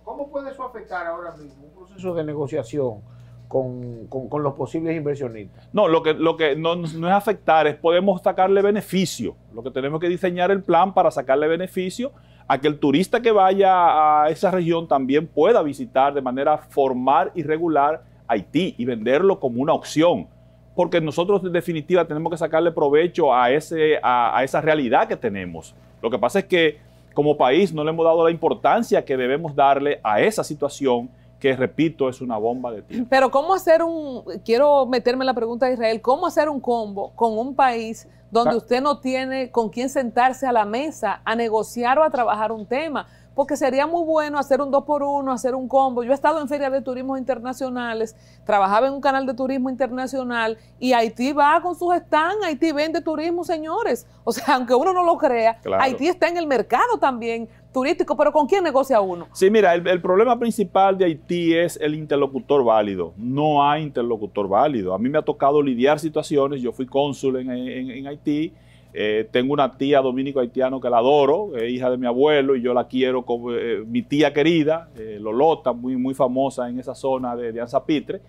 ¿Cómo 0.03 0.29
puede 0.29 0.51
eso 0.51 0.63
afectar 0.63 1.07
ahora 1.07 1.35
mismo 1.35 1.65
un 1.65 1.71
proceso 1.71 2.13
de 2.13 2.23
negociación 2.23 3.01
con, 3.47 4.05
con, 4.07 4.29
con 4.29 4.43
los 4.43 4.53
posibles 4.53 4.95
inversionistas? 4.95 5.67
No, 5.73 5.87
lo 5.87 6.03
que, 6.03 6.13
lo 6.13 6.37
que 6.37 6.55
no, 6.55 6.75
no, 6.75 7.07
es 7.07 7.13
afectar, 7.13 7.65
es 7.65 7.75
podemos 7.75 8.21
sacarle 8.21 8.61
beneficio. 8.61 9.35
Lo 9.51 9.63
que 9.63 9.71
tenemos 9.71 9.99
que 9.99 10.07
diseñar 10.07 10.51
el 10.51 10.61
plan 10.61 10.93
para 10.93 11.09
sacarle 11.09 11.47
beneficio 11.47 12.13
a 12.47 12.59
que 12.59 12.67
el 12.67 12.79
turista 12.79 13.21
que 13.21 13.31
vaya 13.31 14.23
a 14.23 14.29
esa 14.29 14.51
región 14.51 14.87
también 14.87 15.27
pueda 15.27 15.61
visitar 15.63 16.13
de 16.13 16.21
manera 16.21 16.57
formal 16.57 17.31
y 17.33 17.43
regular 17.43 18.03
Haití 18.27 18.75
y 18.77 18.85
venderlo 18.85 19.39
como 19.39 19.61
una 19.61 19.73
opción. 19.73 20.27
Porque 20.75 20.99
nosotros 20.99 21.43
en 21.43 21.53
definitiva 21.53 22.05
tenemos 22.05 22.31
que 22.31 22.37
sacarle 22.37 22.71
provecho 22.71 23.33
a, 23.33 23.51
ese, 23.51 23.97
a, 24.01 24.37
a 24.37 24.43
esa 24.43 24.61
realidad 24.61 25.07
que 25.07 25.15
tenemos. 25.15 25.73
Lo 26.01 26.09
que 26.09 26.19
pasa 26.19 26.39
es 26.39 26.45
que 26.45 26.77
como 27.13 27.37
país 27.37 27.73
no 27.73 27.83
le 27.83 27.91
hemos 27.91 28.05
dado 28.05 28.23
la 28.23 28.31
importancia 28.31 29.05
que 29.05 29.15
debemos 29.15 29.55
darle 29.55 29.99
a 30.03 30.21
esa 30.21 30.43
situación 30.43 31.09
que 31.45 31.55
repito, 31.55 32.09
es 32.09 32.21
una 32.21 32.37
bomba 32.37 32.71
de 32.71 32.81
tiempo. 32.81 33.07
Pero 33.07 33.29
¿cómo 33.29 33.53
hacer 33.53 33.83
un, 33.83 34.23
quiero 34.43 34.87
meterme 34.87 35.21
en 35.21 35.27
la 35.27 35.35
pregunta 35.35 35.67
de 35.67 35.73
Israel, 35.73 36.01
¿cómo 36.01 36.25
hacer 36.25 36.49
un 36.49 36.59
combo 36.59 37.11
con 37.15 37.37
un 37.37 37.53
país 37.53 38.07
donde 38.31 38.55
usted 38.55 38.81
no 38.81 38.99
tiene 38.99 39.51
con 39.51 39.69
quién 39.69 39.89
sentarse 39.89 40.47
a 40.47 40.51
la 40.51 40.65
mesa 40.65 41.21
a 41.23 41.35
negociar 41.35 41.99
o 41.99 42.03
a 42.03 42.09
trabajar 42.09 42.51
un 42.51 42.65
tema? 42.65 43.05
Porque 43.35 43.57
sería 43.57 43.85
muy 43.85 44.03
bueno 44.05 44.39
hacer 44.39 44.61
un 44.61 44.71
dos 44.71 44.85
por 44.85 45.03
uno, 45.03 45.31
hacer 45.31 45.53
un 45.53 45.67
combo. 45.67 46.03
Yo 46.03 46.11
he 46.11 46.15
estado 46.15 46.41
en 46.41 46.47
ferias 46.47 46.71
de 46.71 46.81
turismo 46.81 47.17
internacionales, 47.17 48.15
trabajaba 48.45 48.87
en 48.87 48.93
un 48.93 49.01
canal 49.01 49.25
de 49.25 49.33
turismo 49.33 49.69
internacional 49.69 50.57
y 50.79 50.93
Haití 50.93 51.33
va 51.33 51.61
con 51.61 51.75
sus 51.75 51.93
stands, 51.95 52.43
Haití 52.45 52.71
vende 52.71 53.01
turismo, 53.01 53.43
señores. 53.43 54.07
O 54.23 54.31
sea, 54.31 54.45
aunque 54.55 54.73
uno 54.73 54.93
no 54.93 55.03
lo 55.03 55.17
crea, 55.17 55.59
claro. 55.61 55.83
Haití 55.83 56.07
está 56.07 56.27
en 56.27 56.37
el 56.37 56.47
mercado 56.47 56.97
también 56.99 57.49
turístico, 57.75 58.15
pero 58.15 58.31
¿con 58.31 58.47
quién 58.47 58.63
negocia 58.63 59.01
uno? 59.01 59.27
Sí, 59.33 59.49
mira, 59.49 59.75
el, 59.75 59.85
el, 59.85 60.01
problema 60.01 60.39
principal 60.39 60.97
de 60.97 61.03
Haití 61.03 61.53
es 61.53 61.77
el 61.81 61.93
interlocutor 61.93 62.63
válido. 62.63 63.13
No 63.17 63.69
hay 63.69 63.83
interlocutor 63.83 64.47
válido. 64.47 64.93
A 64.93 64.97
mí 64.97 65.09
me 65.09 65.17
ha 65.17 65.21
tocado 65.21 65.61
lidiar 65.61 65.99
situaciones, 65.99 66.61
yo 66.61 66.71
fui 66.71 66.85
cónsul 66.85 67.35
en, 67.35 67.51
en, 67.51 67.91
en 67.91 68.07
Haití, 68.07 68.53
eh, 68.97 69.27
tengo 69.29 69.51
una 69.51 69.77
tía 69.77 69.99
dominico-haitiano 69.99 70.79
que 70.79 70.89
la 70.89 70.99
adoro, 70.99 71.51
eh, 71.57 71.69
hija 71.69 71.89
de 71.89 71.97
mi 71.97 72.07
abuelo, 72.07 72.55
y 72.55 72.61
yo 72.61 72.73
la 72.73 72.87
quiero 72.87 73.25
como 73.25 73.51
eh, 73.51 73.83
mi 73.85 74.01
tía 74.03 74.31
querida, 74.31 74.89
Lolota, 75.19 75.73
muy, 75.73 75.97
muy 75.97 76.13
famosa 76.13 76.69
en 76.69 76.79
esa 76.79 76.95
zona 76.95 77.35
de, 77.35 77.51
de 77.51 77.59
Anzapitre. 77.59 78.21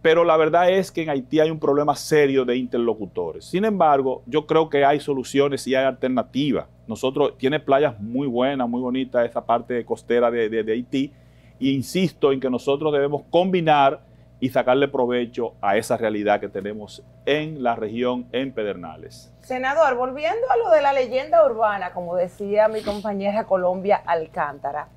Pero 0.00 0.22
la 0.22 0.36
verdad 0.36 0.70
es 0.70 0.92
que 0.92 1.02
en 1.02 1.10
Haití 1.10 1.40
hay 1.40 1.50
un 1.50 1.58
problema 1.58 1.96
serio 1.96 2.44
de 2.44 2.56
interlocutores. 2.56 3.44
Sin 3.44 3.64
embargo, 3.64 4.22
yo 4.26 4.46
creo 4.46 4.68
que 4.68 4.84
hay 4.84 5.00
soluciones 5.00 5.66
y 5.66 5.74
hay 5.74 5.84
alternativas. 5.84 6.66
Nosotros, 6.86 7.36
tiene 7.36 7.58
playas 7.58 7.98
muy 7.98 8.28
buenas, 8.28 8.68
muy 8.68 8.80
bonitas, 8.80 9.28
esa 9.28 9.44
parte 9.44 9.84
costera 9.84 10.30
de, 10.30 10.48
de, 10.48 10.62
de 10.62 10.72
Haití. 10.74 11.10
e 11.58 11.70
insisto 11.70 12.30
en 12.30 12.38
que 12.38 12.48
nosotros 12.48 12.92
debemos 12.92 13.22
combinar 13.30 14.00
y 14.38 14.50
sacarle 14.50 14.86
provecho 14.86 15.54
a 15.60 15.76
esa 15.76 15.96
realidad 15.96 16.38
que 16.38 16.48
tenemos 16.48 17.02
en 17.26 17.64
la 17.64 17.74
región, 17.74 18.26
en 18.30 18.52
Pedernales. 18.52 19.32
Senador, 19.48 19.94
volviendo 19.94 20.50
a 20.50 20.58
lo 20.58 20.68
de 20.68 20.82
la 20.82 20.92
leyenda 20.92 21.42
urbana, 21.42 21.94
como 21.94 22.14
decía 22.16 22.68
mi 22.68 22.82
compañera 22.82 23.44
Colombia 23.44 24.02
Alcántara, 24.04 24.88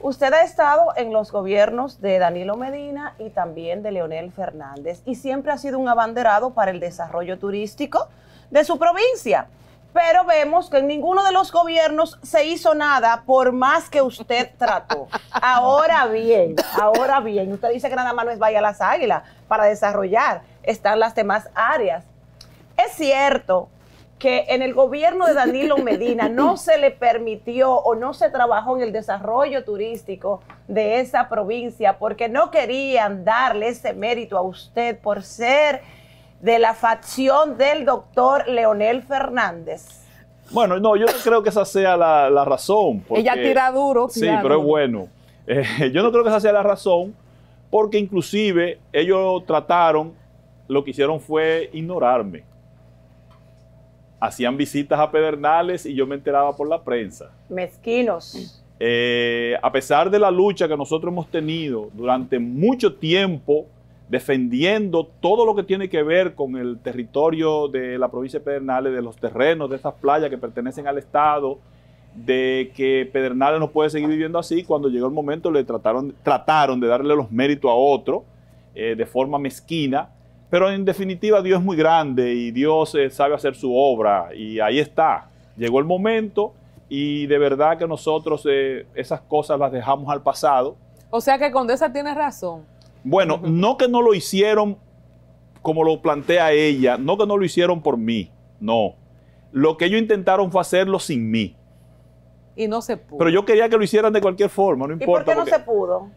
usted 0.00 0.32
ha 0.32 0.42
estado 0.42 0.94
en 0.96 1.12
los 1.12 1.30
gobiernos 1.30 2.00
de 2.00 2.18
Danilo 2.18 2.56
Medina 2.56 3.14
y 3.20 3.30
también 3.30 3.84
de 3.84 3.92
Leonel 3.92 4.32
Fernández 4.32 5.02
y 5.04 5.14
siempre 5.14 5.52
ha 5.52 5.58
sido 5.58 5.78
un 5.78 5.88
abanderado 5.88 6.54
para 6.54 6.72
el 6.72 6.80
desarrollo 6.80 7.38
turístico 7.38 8.08
de 8.50 8.64
su 8.64 8.80
provincia 8.80 9.46
pero 9.92 10.24
vemos 10.24 10.70
que 10.70 10.78
en 10.78 10.88
ninguno 10.88 11.22
de 11.22 11.32
los 11.32 11.52
gobiernos 11.52 12.18
se 12.22 12.46
hizo 12.46 12.74
nada 12.74 13.22
por 13.26 13.52
más 13.52 13.88
que 13.88 14.02
usted 14.02 14.50
trató. 14.58 15.08
Ahora 15.30 16.06
bien, 16.06 16.56
ahora 16.80 17.20
bien, 17.20 17.52
usted 17.52 17.70
dice 17.70 17.88
que 17.88 17.96
nada 17.96 18.12
más 18.12 18.24
no 18.26 18.30
es 18.30 18.38
Vaya 18.38 18.60
las 18.60 18.80
Águilas 18.80 19.22
para 19.48 19.64
desarrollar, 19.64 20.42
están 20.62 21.00
las 21.00 21.14
demás 21.14 21.48
áreas. 21.54 22.04
Es 22.78 22.92
cierto 22.92 23.68
que 24.18 24.46
en 24.48 24.62
el 24.62 24.72
gobierno 24.74 25.26
de 25.26 25.34
Danilo 25.34 25.78
Medina 25.78 26.28
no 26.28 26.56
se 26.56 26.78
le 26.78 26.90
permitió 26.90 27.72
o 27.72 27.94
no 27.94 28.14
se 28.14 28.30
trabajó 28.30 28.76
en 28.76 28.84
el 28.84 28.92
desarrollo 28.92 29.64
turístico 29.64 30.42
de 30.68 31.00
esa 31.00 31.28
provincia 31.28 31.98
porque 31.98 32.28
no 32.28 32.50
querían 32.50 33.24
darle 33.24 33.68
ese 33.68 33.94
mérito 33.94 34.36
a 34.36 34.42
usted 34.42 34.98
por 34.98 35.22
ser 35.22 35.82
de 36.40 36.58
la 36.58 36.74
facción 36.74 37.58
del 37.58 37.84
doctor 37.84 38.48
Leonel 38.48 39.02
Fernández. 39.02 40.04
Bueno, 40.50 40.78
no, 40.78 40.96
yo 40.96 41.06
no 41.06 41.12
creo 41.22 41.42
que 41.42 41.50
esa 41.50 41.64
sea 41.64 41.96
la, 41.96 42.44
razón. 42.44 43.04
Ella 43.10 43.34
tira 43.34 43.70
duro. 43.70 44.08
sí, 44.08 44.28
pero 44.40 44.58
es 44.58 44.64
bueno. 44.64 45.08
Eh, 45.46 45.90
yo 45.92 46.02
no 46.02 46.10
creo 46.10 46.22
que 46.22 46.30
esa 46.30 46.40
sea 46.40 46.52
la 46.52 46.62
razón, 46.62 47.14
porque 47.70 47.98
inclusive 47.98 48.78
ellos 48.92 49.44
trataron, 49.46 50.14
lo 50.68 50.84
que 50.84 50.90
hicieron 50.90 51.20
fue 51.20 51.70
ignorarme. 51.72 52.44
Hacían 54.20 54.56
visitas 54.56 54.98
a 54.98 55.10
Pedernales 55.10 55.86
y 55.86 55.94
yo 55.94 56.06
me 56.06 56.16
enteraba 56.16 56.56
por 56.56 56.68
la 56.68 56.82
prensa. 56.82 57.30
Mezquinos. 57.48 58.62
Eh, 58.80 59.56
a 59.60 59.72
pesar 59.72 60.10
de 60.10 60.18
la 60.18 60.30
lucha 60.30 60.68
que 60.68 60.76
nosotros 60.76 61.12
hemos 61.12 61.28
tenido 61.28 61.90
durante 61.94 62.38
mucho 62.38 62.94
tiempo, 62.94 63.66
defendiendo 64.08 65.06
todo 65.20 65.44
lo 65.44 65.54
que 65.54 65.62
tiene 65.62 65.88
que 65.88 66.02
ver 66.02 66.34
con 66.34 66.56
el 66.56 66.78
territorio 66.78 67.68
de 67.68 67.98
la 67.98 68.08
provincia 68.08 68.38
de 68.38 68.44
Pedernales, 68.44 68.92
de 68.92 69.02
los 69.02 69.16
terrenos 69.16 69.68
de 69.68 69.76
esas 69.76 69.94
playas 69.94 70.30
que 70.30 70.38
pertenecen 70.38 70.86
al 70.86 70.98
Estado, 70.98 71.58
de 72.14 72.72
que 72.74 73.08
Pedernales 73.12 73.60
no 73.60 73.70
puede 73.70 73.90
seguir 73.90 74.08
viviendo 74.08 74.38
así. 74.38 74.64
Cuando 74.64 74.88
llegó 74.88 75.06
el 75.06 75.12
momento 75.12 75.50
le 75.50 75.64
trataron, 75.64 76.14
trataron 76.22 76.80
de 76.80 76.86
darle 76.86 77.14
los 77.14 77.30
méritos 77.30 77.70
a 77.70 77.74
otro 77.74 78.24
eh, 78.74 78.94
de 78.96 79.06
forma 79.06 79.38
mezquina, 79.38 80.10
pero 80.50 80.70
en 80.70 80.84
definitiva 80.84 81.42
Dios 81.42 81.60
es 81.60 81.64
muy 81.64 81.76
grande 81.76 82.32
y 82.32 82.50
Dios 82.50 82.94
eh, 82.94 83.10
sabe 83.10 83.34
hacer 83.34 83.54
su 83.54 83.74
obra 83.74 84.30
y 84.34 84.60
ahí 84.60 84.78
está. 84.78 85.28
Llegó 85.56 85.78
el 85.78 85.84
momento 85.84 86.54
y 86.88 87.26
de 87.26 87.38
verdad 87.38 87.76
que 87.76 87.86
nosotros 87.86 88.46
eh, 88.48 88.86
esas 88.94 89.20
cosas 89.20 89.58
las 89.58 89.70
dejamos 89.70 90.08
al 90.10 90.22
pasado. 90.22 90.76
O 91.10 91.20
sea 91.20 91.38
que 91.38 91.50
Condesa 91.50 91.92
tiene 91.92 92.14
razón. 92.14 92.64
Bueno, 93.04 93.40
no 93.42 93.76
que 93.76 93.88
no 93.88 94.00
lo 94.00 94.14
hicieron 94.14 94.78
como 95.60 95.84
lo 95.84 96.00
plantea 96.00 96.52
ella, 96.52 96.96
no 96.96 97.18
que 97.18 97.26
no 97.26 97.36
lo 97.36 97.44
hicieron 97.44 97.82
por 97.82 97.98
mí, 97.98 98.30
no. 98.60 98.94
Lo 99.52 99.76
que 99.76 99.86
ellos 99.86 100.00
intentaron 100.00 100.50
fue 100.50 100.60
hacerlo 100.60 100.98
sin 100.98 101.30
mí. 101.30 101.56
Y 102.56 102.68
no 102.68 102.80
se 102.80 102.96
pudo. 102.96 103.18
Pero 103.18 103.30
yo 103.30 103.44
quería 103.44 103.68
que 103.68 103.76
lo 103.76 103.84
hicieran 103.84 104.12
de 104.12 104.20
cualquier 104.20 104.48
forma, 104.48 104.86
no 104.86 104.92
importa. 104.94 105.32
¿Y 105.32 105.34
por 105.34 105.44
qué 105.44 105.50
no 105.50 105.56
se 105.56 105.62
pudo? 105.62 106.10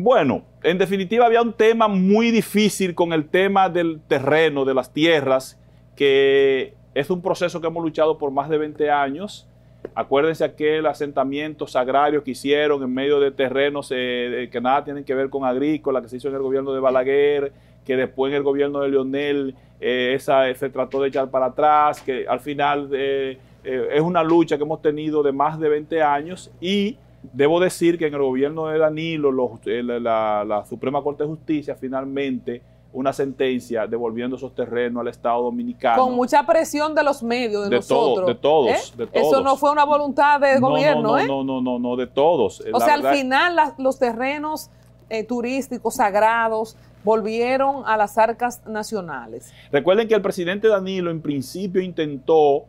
Bueno, 0.00 0.44
en 0.62 0.78
definitiva 0.78 1.26
había 1.26 1.42
un 1.42 1.52
tema 1.52 1.88
muy 1.88 2.30
difícil 2.30 2.94
con 2.94 3.12
el 3.12 3.28
tema 3.28 3.68
del 3.68 4.00
terreno, 4.06 4.64
de 4.64 4.72
las 4.72 4.92
tierras, 4.92 5.58
que 5.96 6.74
es 6.94 7.10
un 7.10 7.20
proceso 7.20 7.60
que 7.60 7.66
hemos 7.66 7.82
luchado 7.82 8.16
por 8.16 8.30
más 8.30 8.48
de 8.48 8.58
20 8.58 8.92
años. 8.92 9.48
Acuérdense 9.96 10.44
aquel 10.44 10.86
asentamiento 10.86 11.66
sagrario 11.66 12.22
que 12.22 12.30
hicieron 12.30 12.80
en 12.84 12.94
medio 12.94 13.18
de 13.18 13.32
terrenos 13.32 13.92
eh, 13.92 14.48
que 14.52 14.60
nada 14.60 14.84
tienen 14.84 15.02
que 15.02 15.16
ver 15.16 15.30
con 15.30 15.44
agrícola, 15.44 16.00
que 16.00 16.08
se 16.08 16.18
hizo 16.18 16.28
en 16.28 16.36
el 16.36 16.42
gobierno 16.42 16.72
de 16.72 16.78
Balaguer, 16.78 17.52
que 17.84 17.96
después 17.96 18.30
en 18.30 18.36
el 18.36 18.44
gobierno 18.44 18.78
de 18.78 18.90
Leonel 18.90 19.56
eh, 19.80 20.12
esa, 20.14 20.54
se 20.54 20.70
trató 20.70 21.02
de 21.02 21.08
echar 21.08 21.28
para 21.28 21.46
atrás, 21.46 22.02
que 22.02 22.24
al 22.28 22.38
final 22.38 22.88
eh, 22.92 23.36
es 23.64 24.00
una 24.00 24.22
lucha 24.22 24.56
que 24.56 24.62
hemos 24.62 24.80
tenido 24.80 25.24
de 25.24 25.32
más 25.32 25.58
de 25.58 25.68
20 25.68 26.00
años 26.04 26.52
y 26.60 26.98
debo 27.32 27.60
decir 27.60 27.98
que 27.98 28.06
en 28.06 28.14
el 28.14 28.22
gobierno 28.22 28.68
de 28.68 28.78
Danilo 28.78 29.32
la 29.32 30.64
Suprema 30.68 31.02
Corte 31.02 31.24
de 31.24 31.28
Justicia 31.28 31.74
finalmente 31.74 32.62
una 32.92 33.12
sentencia 33.12 33.86
devolviendo 33.86 34.36
esos 34.36 34.54
terrenos 34.54 35.02
al 35.02 35.08
Estado 35.08 35.42
Dominicano. 35.42 36.02
Con 36.02 36.14
mucha 36.14 36.44
presión 36.46 36.94
de 36.94 37.02
los 37.02 37.22
medios, 37.22 37.68
de, 37.68 37.76
nosotros. 37.76 38.26
de, 38.26 38.34
todos, 38.34 38.70
¿eh? 38.70 38.96
de 38.96 39.06
todos. 39.06 39.26
Eso 39.26 39.40
no 39.42 39.56
fue 39.56 39.70
una 39.70 39.84
voluntad 39.84 40.40
del 40.40 40.60
gobierno, 40.60 41.02
no, 41.02 41.18
¿eh? 41.18 41.26
No, 41.26 41.44
no, 41.44 41.60
no, 41.60 41.78
no, 41.78 41.96
de 41.96 42.06
todos. 42.06 42.62
O 42.72 42.80
sea, 42.80 42.94
al 42.94 43.06
final 43.14 43.56
los 43.78 43.98
terrenos 43.98 44.70
eh, 45.10 45.22
turísticos 45.24 45.96
sagrados 45.96 46.76
volvieron 47.04 47.82
a 47.86 47.96
las 47.96 48.16
arcas 48.18 48.66
nacionales. 48.66 49.52
Recuerden 49.70 50.08
que 50.08 50.14
el 50.14 50.22
presidente 50.22 50.68
Danilo 50.68 51.10
en 51.10 51.20
principio 51.20 51.82
intentó 51.82 52.64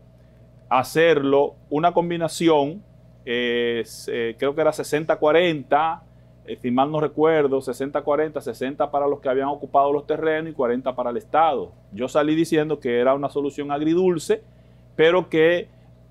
hacerlo 0.69 1.55
una 1.69 1.93
combinación, 1.93 2.83
creo 4.37 4.55
que 4.55 4.61
era 4.61 4.71
60-40, 4.71 6.01
eh, 6.49 6.57
si 6.59 6.71
mal 6.71 6.91
no 6.91 6.99
recuerdo, 6.99 7.61
60-40, 7.61 8.41
60 8.41 8.89
para 8.89 9.07
los 9.07 9.19
que 9.19 9.29
habían 9.29 9.49
ocupado 9.49 9.93
los 9.93 10.07
terrenos 10.07 10.51
y 10.51 10.55
40 10.55 10.95
para 10.95 11.11
el 11.11 11.17
Estado. 11.17 11.71
Yo 11.91 12.07
salí 12.07 12.33
diciendo 12.33 12.79
que 12.79 12.99
era 12.99 13.13
una 13.13 13.29
solución 13.29 13.71
agridulce, 13.71 14.41
pero 14.95 15.29
que 15.29 15.67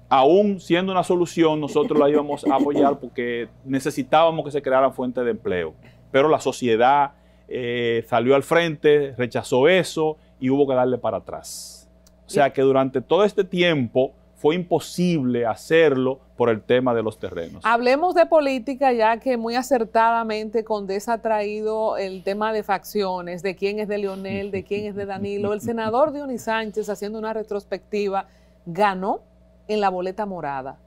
aún 0.09 0.61
siendo 0.61 0.93
una 0.93 1.03
solución 1.03 1.61
nosotros 1.61 1.99
la 1.99 2.09
íbamos 2.09 2.47
a 2.47 2.55
apoyar 2.55 3.01
porque 3.01 3.49
necesitábamos 3.65 4.45
que 4.45 4.53
se 4.53 4.63
crearan 4.63 4.95
fuentes 4.95 5.25
de 5.25 5.33
empleo. 5.33 5.75
Pero 6.13 6.29
la 6.29 6.39
sociedad 6.39 7.15
eh, 7.49 8.05
salió 8.07 8.37
al 8.37 8.45
frente, 8.45 9.15
rechazó 9.19 9.67
eso 9.67 10.19
y 10.39 10.51
hubo 10.51 10.69
que 10.69 10.75
darle 10.75 10.99
para 10.99 11.17
atrás. 11.17 11.91
O 12.27 12.31
sea 12.31 12.53
que 12.53 12.63
durante 12.63 13.01
todo 13.01 13.25
este 13.25 13.43
tiempo 13.43 14.13
fue 14.39 14.55
imposible 14.55 15.47
hacerlo 15.47 16.21
por 16.37 16.49
el 16.49 16.63
tema 16.63 16.95
de 16.95 17.03
los 17.03 17.19
terrenos. 17.19 17.61
Hablemos 17.65 18.15
de 18.15 18.25
política 18.25 18.93
ya 18.93 19.19
que 19.19 19.37
muy 19.37 19.57
acertadamente 19.57 20.63
Condesa 20.63 21.15
ha 21.15 21.19
traído 21.19 21.97
el 21.97 22.23
tema 22.23 22.53
de 22.53 22.63
facciones, 22.63 23.43
de 23.43 23.57
quién 23.57 23.81
es 23.81 23.89
de 23.89 23.99
Leonel, 23.99 24.53
de 24.53 24.63
quién 24.63 24.87
es 24.87 24.95
de 24.95 25.07
Danilo. 25.07 25.53
El 25.53 25.61
senador 25.61 26.13
Dionis 26.13 26.43
Sánchez, 26.43 26.89
haciendo 26.89 27.19
una 27.19 27.33
retrospectiva, 27.33 28.27
ganó 28.65 29.23
en 29.67 29.81
la 29.81 29.89
boleta 29.89 30.25
morada. 30.25 30.79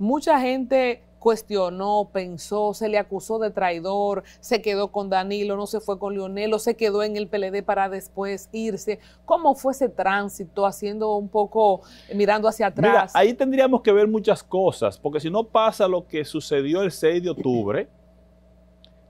Mucha 0.00 0.40
gente 0.40 1.02
cuestionó, 1.18 2.08
pensó, 2.10 2.72
se 2.72 2.88
le 2.88 2.96
acusó 2.96 3.38
de 3.38 3.50
traidor, 3.50 4.24
se 4.40 4.62
quedó 4.62 4.88
con 4.88 5.10
Danilo, 5.10 5.56
no 5.56 5.66
se 5.66 5.78
fue 5.78 5.98
con 5.98 6.14
Leonel, 6.14 6.54
o 6.54 6.58
se 6.58 6.74
quedó 6.74 7.02
en 7.02 7.18
el 7.18 7.28
PLD 7.28 7.62
para 7.62 7.90
después 7.90 8.48
irse. 8.50 8.98
¿Cómo 9.26 9.54
fue 9.54 9.72
ese 9.72 9.90
tránsito, 9.90 10.64
haciendo 10.64 11.16
un 11.16 11.28
poco, 11.28 11.82
mirando 12.14 12.48
hacia 12.48 12.68
atrás? 12.68 13.14
ahí 13.14 13.34
tendríamos 13.34 13.82
que 13.82 13.92
ver 13.92 14.08
muchas 14.08 14.42
cosas, 14.42 14.98
porque 14.98 15.20
si 15.20 15.28
no 15.28 15.44
pasa 15.44 15.86
lo 15.86 16.08
que 16.08 16.24
sucedió 16.24 16.80
el 16.80 16.92
6 16.92 17.22
de 17.22 17.28
octubre, 17.28 17.88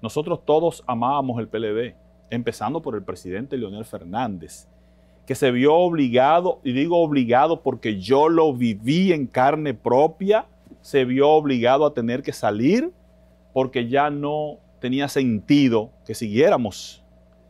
nosotros 0.02 0.44
todos 0.44 0.82
amábamos 0.88 1.38
el 1.38 1.46
PLD, 1.46 1.94
empezando 2.30 2.82
por 2.82 2.96
el 2.96 3.04
presidente 3.04 3.56
Leonel 3.56 3.84
Fernández 3.84 4.66
que 5.24 5.36
se 5.36 5.52
vio 5.52 5.76
obligado, 5.76 6.58
y 6.64 6.72
digo 6.72 6.98
obligado 7.00 7.62
porque 7.62 8.00
yo 8.00 8.28
lo 8.28 8.52
viví 8.52 9.12
en 9.12 9.28
carne 9.28 9.74
propia, 9.74 10.46
se 10.80 11.04
vio 11.04 11.28
obligado 11.30 11.86
a 11.86 11.94
tener 11.94 12.22
que 12.22 12.32
salir 12.32 12.92
porque 13.52 13.88
ya 13.88 14.10
no 14.10 14.58
tenía 14.80 15.08
sentido 15.08 15.90
que 16.06 16.14
siguiéramos 16.14 17.04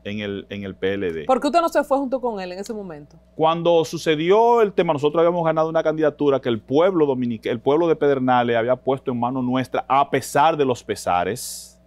en 0.05 0.21
el, 0.21 0.47
en 0.49 0.65
el 0.65 0.75
PLD. 0.75 1.27
¿Por 1.27 1.41
qué 1.41 1.49
usted 1.49 1.61
no 1.61 1.69
se 1.69 1.85
fue 1.85 1.99
junto 1.99 2.21
con 2.21 2.41
él 2.41 2.53
en 2.53 2.59
ese 2.59 2.73
momento? 2.73 3.17
Cuando 3.35 3.85
sucedió 3.85 4.63
el 4.63 4.73
tema, 4.73 4.93
nosotros 4.93 5.21
habíamos 5.21 5.45
ganado 5.45 5.69
una 5.69 5.83
candidatura 5.83 6.41
que 6.41 6.49
el 6.49 6.61
pueblo 6.61 7.07
dominicano, 7.07 7.53
el 7.53 7.61
pueblo 7.61 7.87
de 7.89 7.97
Pedernales 7.97 8.57
había 8.57 8.77
puesto 8.77 9.13
en 9.13 9.21
mano 9.21 9.43
nuestra 9.43 9.85
a 9.89 10.09
pesar 10.11 10.57
de 10.57 10.65
los 10.65 10.83
pesares, 10.83 11.81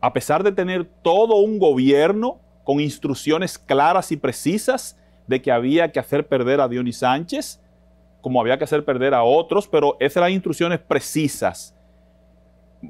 a 0.00 0.12
pesar 0.12 0.42
de 0.42 0.52
tener 0.52 0.84
todo 1.02 1.36
un 1.36 1.58
gobierno 1.58 2.38
con 2.64 2.80
instrucciones 2.80 3.58
claras 3.58 4.12
y 4.12 4.16
precisas 4.16 4.96
de 5.26 5.42
que 5.42 5.50
había 5.50 5.90
que 5.90 5.98
hacer 5.98 6.26
perder 6.26 6.60
a 6.60 6.68
Dionis 6.68 6.98
Sánchez, 6.98 7.60
como 8.20 8.40
había 8.40 8.58
que 8.58 8.64
hacer 8.64 8.84
perder 8.84 9.14
a 9.14 9.22
otros, 9.22 9.68
pero 9.68 9.96
esas 10.00 10.18
eran 10.18 10.32
instrucciones 10.32 10.78
precisas. 10.80 11.74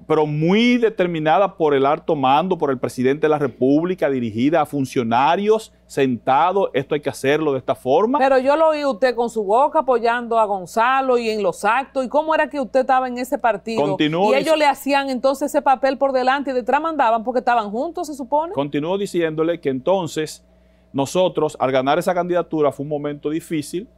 pero 0.07 0.27
muy 0.27 0.77
determinada 0.77 1.57
por 1.57 1.75
el 1.75 1.87
alto 1.87 2.15
mando, 2.15 2.59
por 2.59 2.71
el 2.71 2.79
presidente 2.79 3.23
de 3.23 3.31
la 3.31 3.39
República, 3.39 4.11
dirigida 4.11 4.61
a 4.61 4.67
funcionarios 4.67 5.73
sentados, 5.87 6.69
esto 6.75 6.95
hay 6.95 7.01
que 7.01 7.09
hacerlo 7.09 7.53
de 7.53 7.59
esta 7.59 7.75
forma. 7.75 8.19
Pero 8.19 8.39
yo 8.39 8.57
lo 8.57 8.69
oí 8.69 8.85
usted 8.85 9.15
con 9.15 9.31
su 9.31 9.43
boca 9.45 9.81
apoyando 9.81 10.39
a 10.39 10.45
Gonzalo 10.45 11.17
y 11.17 11.31
en 11.31 11.43
los 11.43 11.65
actos, 11.65 12.05
¿y 12.05 12.09
cómo 12.09 12.35
era 12.35 12.51
que 12.51 12.61
usted 12.61 12.81
estaba 12.81 13.09
en 13.09 13.17
ese 13.17 13.39
partido? 13.39 13.81
Continúo 13.81 14.33
y 14.33 14.37
ellos 14.37 14.59
le 14.59 14.67
hacían 14.67 15.09
entonces 15.09 15.51
ese 15.51 15.63
papel 15.63 15.97
por 15.97 16.13
delante 16.13 16.51
y 16.51 16.55
detrás 16.55 16.83
mandaban 16.83 17.25
porque 17.25 17.39
estaban 17.39 17.71
juntos, 17.71 18.09
se 18.09 18.15
supone. 18.15 18.53
Continúo 18.53 18.99
diciéndole 18.99 19.59
que 19.61 19.71
entonces 19.71 20.45
nosotros, 20.93 21.57
al 21.59 21.73
ganar 21.73 21.99
esa 21.99 22.15
candidatura, 22.15 22.73
fue 22.73 22.85
un 22.85 22.91
momento 22.91 23.31
difícil, 23.31 23.89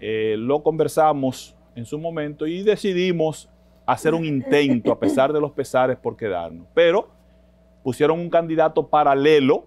eh, 0.00 0.36
lo 0.38 0.62
conversamos 0.62 1.54
en 1.74 1.84
su 1.84 1.98
momento 1.98 2.46
y 2.46 2.62
decidimos 2.62 3.48
hacer 3.86 4.14
un 4.14 4.24
intento, 4.24 4.92
a 4.92 4.98
pesar 4.98 5.32
de 5.32 5.40
los 5.40 5.52
pesares, 5.52 5.96
por 5.96 6.16
quedarnos. 6.16 6.66
Pero 6.74 7.08
pusieron 7.82 8.18
un 8.18 8.30
candidato 8.30 8.86
paralelo 8.88 9.66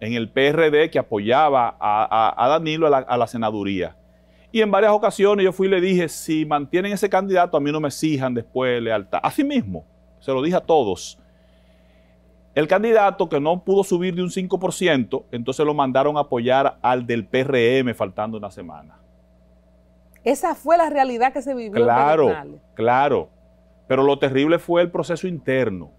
en 0.00 0.12
el 0.12 0.28
PRD 0.28 0.90
que 0.90 0.98
apoyaba 0.98 1.76
a, 1.80 2.48
Danilo 2.48 2.86
a 2.94 3.16
la, 3.16 3.26
senaduría. 3.26 3.96
Y 4.52 4.60
en 4.60 4.70
varias 4.70 4.92
ocasiones 4.92 5.44
yo 5.44 5.52
fui 5.52 5.66
y 5.66 5.70
le 5.70 5.80
dije, 5.80 6.08
si 6.08 6.44
mantienen 6.44 6.92
ese 6.92 7.08
candidato, 7.08 7.56
a 7.56 7.60
mí 7.60 7.72
no 7.72 7.80
me 7.80 7.88
exijan 7.88 8.34
después 8.34 8.82
lealtad. 8.82 9.20
Así 9.22 9.44
mismo, 9.44 9.84
se 10.20 10.32
lo 10.32 10.42
dije 10.42 10.56
a 10.56 10.60
todos. 10.60 11.18
El 12.54 12.66
candidato 12.68 13.28
que 13.28 13.38
no 13.38 13.62
pudo 13.62 13.84
subir 13.84 14.14
de 14.14 14.22
un 14.22 14.30
5%, 14.30 15.24
entonces 15.30 15.66
lo 15.66 15.74
mandaron 15.74 16.16
a 16.16 16.20
apoyar 16.20 16.78
al 16.80 17.06
del 17.06 17.26
PRM 17.26 17.94
faltando 17.94 18.38
una 18.38 18.50
semana. 18.50 18.98
Esa 20.26 20.56
fue 20.56 20.76
la 20.76 20.90
realidad 20.90 21.32
que 21.32 21.40
se 21.40 21.54
vivió. 21.54 21.84
Claro, 21.84 22.58
claro. 22.74 23.30
Pero 23.86 24.02
lo 24.02 24.18
terrible 24.18 24.58
fue 24.58 24.82
el 24.82 24.90
proceso 24.90 25.28
interno. 25.28 25.92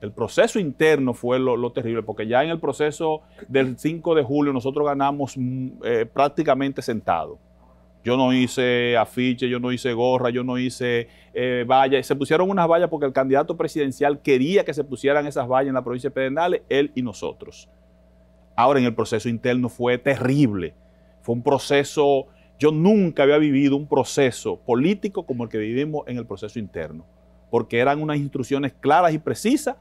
El 0.00 0.12
proceso 0.12 0.58
interno 0.58 1.12
fue 1.12 1.38
lo, 1.38 1.70
terrible, 1.72 2.02
porque 2.02 2.26
ya 2.26 2.42
en 2.42 2.48
el 2.48 2.58
proceso 2.58 3.20
del 3.48 3.78
5 3.78 4.14
de 4.14 4.22
julio 4.22 4.54
nosotros 4.54 4.86
ganamos 4.86 5.36
mm, 5.36 5.68
eh, 5.84 6.06
prácticamente 6.06 6.80
sentado. 6.80 7.38
Yo 8.02 8.16
no 8.16 8.32
hice 8.32 8.96
afiche, 8.96 9.46
yo 9.46 9.60
no 9.60 9.70
hice 9.70 9.92
gorra, 9.92 10.30
yo 10.30 10.42
no 10.42 10.56
hice 10.56 11.08
eh, 11.34 11.66
vallas. 11.68 12.06
Se 12.06 12.16
pusieron 12.16 12.48
unas 12.48 12.66
vallas 12.66 12.88
porque 12.88 13.04
el 13.04 13.12
candidato 13.12 13.58
presidencial 13.58 14.22
quería 14.22 14.64
que 14.64 14.72
se 14.72 14.84
pusieran 14.84 15.26
esas 15.26 15.46
vallas 15.46 15.68
en 15.68 15.74
la 15.74 15.84
provincia 15.84 16.08
de 16.08 16.14
Pedernales, 16.14 16.62
él 16.70 16.92
y 16.94 17.02
nosotros. 17.02 17.68
Ahora 18.56 18.78
en 18.78 18.86
el 18.86 18.94
proceso 18.94 19.28
interno 19.28 19.68
fue 19.68 19.98
terrible. 19.98 20.74
Fue 21.20 21.34
un 21.34 21.42
proceso 21.42 22.28
yo 22.58 22.72
nunca 22.72 23.22
había 23.22 23.38
vivido 23.38 23.76
un 23.76 23.86
proceso 23.86 24.58
político 24.60 25.26
como 25.26 25.44
el 25.44 25.50
que 25.50 25.58
vivimos 25.58 26.06
en 26.06 26.16
el 26.16 26.26
proceso 26.26 26.58
interno, 26.58 27.04
porque 27.50 27.78
eran 27.78 28.00
unas 28.00 28.16
instrucciones 28.16 28.72
claras 28.72 29.12
y 29.12 29.18
precisas 29.18 29.76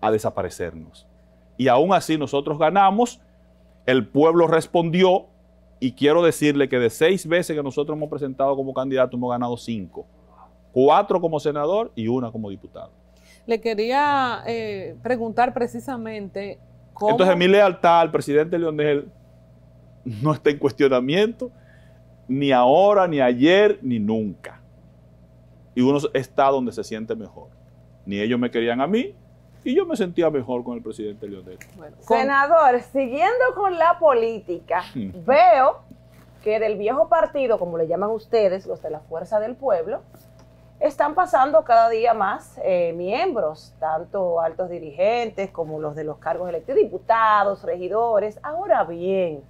a 0.00 0.10
desaparecernos. 0.10 1.06
Y 1.56 1.68
aún 1.68 1.92
así 1.92 2.16
nosotros 2.16 2.58
ganamos, 2.58 3.20
el 3.84 4.06
pueblo 4.06 4.46
respondió 4.46 5.26
y 5.78 5.92
quiero 5.92 6.22
decirle 6.22 6.68
que 6.68 6.78
de 6.78 6.90
seis 6.90 7.26
veces 7.26 7.56
que 7.56 7.62
nosotros 7.62 7.96
hemos 7.96 8.08
presentado 8.08 8.56
como 8.56 8.72
candidato 8.72 9.16
hemos 9.16 9.30
ganado 9.30 9.56
cinco, 9.56 10.06
cuatro 10.72 11.20
como 11.20 11.38
senador 11.38 11.92
y 11.94 12.08
una 12.08 12.30
como 12.30 12.48
diputado. 12.48 12.92
Le 13.46 13.60
quería 13.60 14.42
eh, 14.46 14.96
preguntar 15.02 15.52
precisamente 15.52 16.58
cómo... 16.94 17.12
Entonces 17.12 17.36
mi 17.36 17.48
lealtad 17.48 18.00
al 18.00 18.10
presidente 18.10 18.58
Leonel 18.58 19.08
no 20.04 20.32
está 20.32 20.50
en 20.50 20.58
cuestionamiento 20.58 21.50
ni 22.30 22.52
ahora, 22.52 23.08
ni 23.08 23.20
ayer, 23.20 23.80
ni 23.82 23.98
nunca. 23.98 24.60
Y 25.74 25.80
uno 25.82 25.98
está 26.14 26.46
donde 26.46 26.70
se 26.70 26.84
siente 26.84 27.16
mejor. 27.16 27.48
Ni 28.06 28.20
ellos 28.20 28.38
me 28.38 28.50
querían 28.50 28.80
a 28.80 28.86
mí, 28.86 29.14
y 29.64 29.74
yo 29.74 29.84
me 29.84 29.96
sentía 29.96 30.30
mejor 30.30 30.62
con 30.62 30.76
el 30.76 30.82
presidente 30.82 31.28
Leonel. 31.28 31.58
Senador, 31.98 32.80
siguiendo 32.92 33.54
con 33.56 33.76
la 33.76 33.98
política, 33.98 34.84
veo 34.94 35.80
que 36.42 36.60
del 36.60 36.78
viejo 36.78 37.08
partido, 37.08 37.58
como 37.58 37.76
le 37.76 37.88
llaman 37.88 38.10
ustedes, 38.10 38.64
los 38.64 38.80
de 38.80 38.90
la 38.90 39.00
Fuerza 39.00 39.40
del 39.40 39.56
Pueblo, 39.56 40.00
están 40.78 41.14
pasando 41.14 41.62
cada 41.64 41.90
día 41.90 42.14
más 42.14 42.58
eh, 42.64 42.94
miembros, 42.94 43.74
tanto 43.80 44.40
altos 44.40 44.70
dirigentes 44.70 45.50
como 45.50 45.80
los 45.80 45.94
de 45.96 46.04
los 46.04 46.18
cargos 46.18 46.48
electos, 46.48 46.76
diputados, 46.76 47.64
regidores. 47.64 48.38
Ahora 48.42 48.84
bien, 48.84 49.42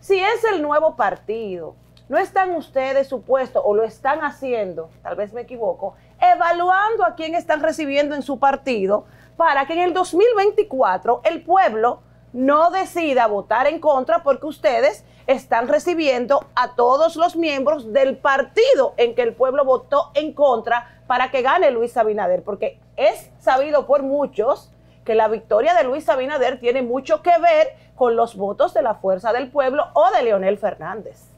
si 0.00 0.18
es 0.18 0.44
el 0.52 0.62
nuevo 0.62 0.96
partido, 0.96 1.74
¿No 2.08 2.18
están 2.18 2.50
ustedes 2.56 3.06
supuestos, 3.06 3.62
o 3.64 3.74
lo 3.74 3.84
están 3.84 4.24
haciendo, 4.24 4.90
tal 5.02 5.14
vez 5.14 5.32
me 5.32 5.42
equivoco, 5.42 5.94
evaluando 6.20 7.04
a 7.04 7.14
quién 7.14 7.36
están 7.36 7.62
recibiendo 7.62 8.16
en 8.16 8.22
su 8.22 8.40
partido 8.40 9.04
para 9.36 9.66
que 9.66 9.74
en 9.74 9.78
el 9.78 9.94
2024 9.94 11.22
el 11.24 11.42
pueblo 11.42 12.00
no 12.32 12.70
decida 12.70 13.28
votar 13.28 13.68
en 13.68 13.78
contra 13.78 14.24
porque 14.24 14.46
ustedes 14.46 15.04
están 15.28 15.68
recibiendo 15.68 16.44
a 16.56 16.74
todos 16.74 17.14
los 17.14 17.36
miembros 17.36 17.92
del 17.92 18.16
partido 18.16 18.94
en 18.96 19.14
que 19.14 19.22
el 19.22 19.34
pueblo 19.34 19.64
votó 19.64 20.10
en 20.14 20.32
contra 20.32 21.02
para 21.06 21.30
que 21.30 21.42
gane 21.42 21.70
Luis 21.70 21.96
Abinader, 21.96 22.42
porque 22.42 22.80
es 22.96 23.30
sabido 23.38 23.86
por 23.86 24.02
muchos 24.02 24.72
que 25.04 25.14
la 25.14 25.28
victoria 25.28 25.74
de 25.74 25.84
Luis 25.84 26.08
Abinader 26.08 26.58
tiene 26.58 26.82
mucho 26.82 27.22
que 27.22 27.38
ver 27.38 27.76
con 27.94 28.16
los 28.16 28.36
votos 28.36 28.74
de 28.74 28.82
la 28.82 28.96
fuerza 28.96 29.32
del 29.32 29.50
pueblo 29.50 29.86
o 29.94 30.10
de 30.10 30.24
Leonel 30.24 30.58
Fernández 30.58 31.31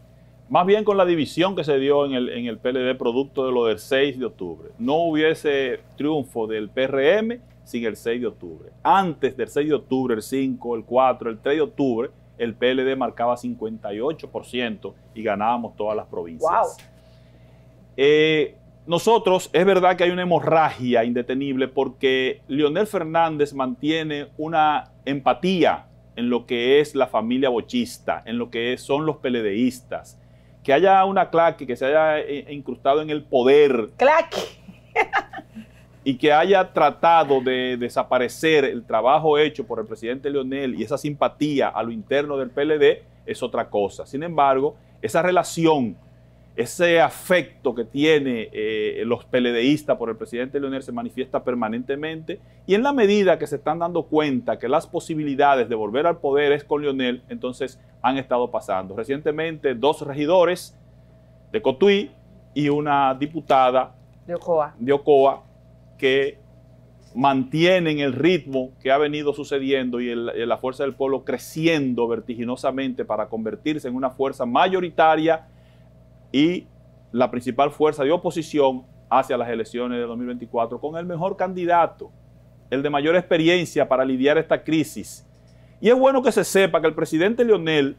más 0.48 0.66
bien 0.66 0.84
con 0.84 0.96
la 0.96 1.06
división 1.06 1.56
que 1.56 1.64
se 1.64 1.78
dio 1.78 2.04
en 2.04 2.12
el, 2.12 2.28
en 2.28 2.46
el 2.46 2.58
PLD 2.58 2.96
producto 2.96 3.46
de 3.46 3.52
lo 3.52 3.66
del 3.66 3.78
6 3.78 4.18
de 4.18 4.26
octubre. 4.26 4.70
No 4.78 4.96
hubiese 4.96 5.80
triunfo 5.96 6.46
del 6.46 6.68
PRM 6.68 7.40
sin 7.64 7.84
el 7.84 7.96
6 7.96 8.20
de 8.20 8.26
octubre. 8.26 8.70
Antes 8.82 9.36
del 9.36 9.48
6 9.48 9.68
de 9.68 9.74
octubre, 9.74 10.14
el 10.14 10.22
5, 10.22 10.76
el 10.76 10.84
4, 10.84 11.30
el 11.30 11.38
3 11.38 11.56
de 11.56 11.62
octubre, 11.62 12.10
el 12.36 12.54
PLD 12.54 12.96
marcaba 12.96 13.36
58% 13.36 14.92
y 15.14 15.22
ganábamos 15.22 15.76
todas 15.76 15.96
las 15.96 16.06
provincias. 16.06 16.76
Eh, 17.96 18.56
nosotros, 18.86 19.48
es 19.52 19.64
verdad 19.64 19.96
que 19.96 20.04
hay 20.04 20.10
una 20.10 20.22
hemorragia 20.22 21.04
indetenible 21.04 21.68
porque 21.68 22.42
Leonel 22.48 22.86
Fernández 22.86 23.54
mantiene 23.54 24.26
una 24.36 24.92
empatía 25.06 25.86
en 26.16 26.28
lo 26.28 26.44
que 26.44 26.80
es 26.80 26.94
la 26.94 27.06
familia 27.06 27.48
bochista, 27.48 28.22
en 28.26 28.36
lo 28.36 28.50
que 28.50 28.76
son 28.76 29.06
los 29.06 29.16
PLDistas 29.16 30.20
que 30.64 30.72
haya 30.72 31.04
una 31.04 31.30
claque 31.30 31.66
que 31.66 31.76
se 31.76 31.84
haya 31.86 32.18
eh, 32.18 32.46
incrustado 32.50 33.02
en 33.02 33.10
el 33.10 33.22
poder. 33.22 33.90
Claque. 33.96 34.40
y 36.04 36.16
que 36.16 36.32
haya 36.32 36.72
tratado 36.72 37.40
de 37.40 37.76
desaparecer 37.76 38.64
el 38.64 38.84
trabajo 38.84 39.38
hecho 39.38 39.66
por 39.66 39.78
el 39.78 39.86
presidente 39.86 40.28
Leonel 40.28 40.74
y 40.74 40.82
esa 40.82 40.98
simpatía 40.98 41.68
a 41.68 41.82
lo 41.82 41.92
interno 41.92 42.36
del 42.36 42.50
PLD 42.50 43.02
es 43.26 43.42
otra 43.42 43.68
cosa. 43.68 44.04
Sin 44.06 44.22
embargo, 44.22 44.76
esa 45.00 45.22
relación 45.22 45.96
ese 46.56 47.00
afecto 47.00 47.74
que 47.74 47.84
tiene 47.84 48.48
eh, 48.52 49.02
los 49.06 49.24
peledeístas 49.24 49.96
por 49.96 50.08
el 50.08 50.16
presidente 50.16 50.60
Leonel 50.60 50.84
se 50.84 50.92
manifiesta 50.92 51.42
permanentemente 51.42 52.40
y 52.64 52.74
en 52.74 52.84
la 52.84 52.92
medida 52.92 53.38
que 53.38 53.48
se 53.48 53.56
están 53.56 53.80
dando 53.80 54.04
cuenta 54.04 54.58
que 54.58 54.68
las 54.68 54.86
posibilidades 54.86 55.68
de 55.68 55.74
volver 55.74 56.06
al 56.06 56.18
poder 56.18 56.52
es 56.52 56.62
con 56.62 56.82
Leonel, 56.82 57.22
entonces 57.28 57.80
han 58.02 58.18
estado 58.18 58.52
pasando. 58.52 58.94
Recientemente 58.94 59.74
dos 59.74 60.02
regidores 60.02 60.76
de 61.50 61.60
Cotuí 61.60 62.12
y 62.54 62.68
una 62.68 63.14
diputada 63.14 63.96
de 64.24 64.36
Ocoa, 64.36 64.76
de 64.78 64.92
Ocoa 64.92 65.42
que 65.98 66.38
mantienen 67.16 67.98
el 67.98 68.12
ritmo 68.12 68.70
que 68.80 68.92
ha 68.92 68.98
venido 68.98 69.32
sucediendo 69.32 70.00
y 70.00 70.14
la 70.14 70.56
fuerza 70.58 70.84
del 70.84 70.94
pueblo 70.94 71.24
creciendo 71.24 72.06
vertiginosamente 72.06 73.04
para 73.04 73.28
convertirse 73.28 73.88
en 73.88 73.96
una 73.96 74.10
fuerza 74.10 74.46
mayoritaria 74.46 75.48
y 76.34 76.66
la 77.12 77.30
principal 77.30 77.70
fuerza 77.70 78.02
de 78.02 78.10
oposición 78.10 78.84
hacia 79.08 79.36
las 79.36 79.48
elecciones 79.48 80.00
de 80.00 80.04
2024 80.04 80.80
con 80.80 80.96
el 80.96 81.06
mejor 81.06 81.36
candidato, 81.36 82.10
el 82.70 82.82
de 82.82 82.90
mayor 82.90 83.14
experiencia 83.14 83.88
para 83.88 84.04
lidiar 84.04 84.36
esta 84.36 84.64
crisis. 84.64 85.24
Y 85.80 85.90
es 85.90 85.96
bueno 85.96 86.24
que 86.24 86.32
se 86.32 86.42
sepa 86.42 86.80
que 86.80 86.88
el 86.88 86.94
presidente 86.94 87.44
Leonel 87.44 87.96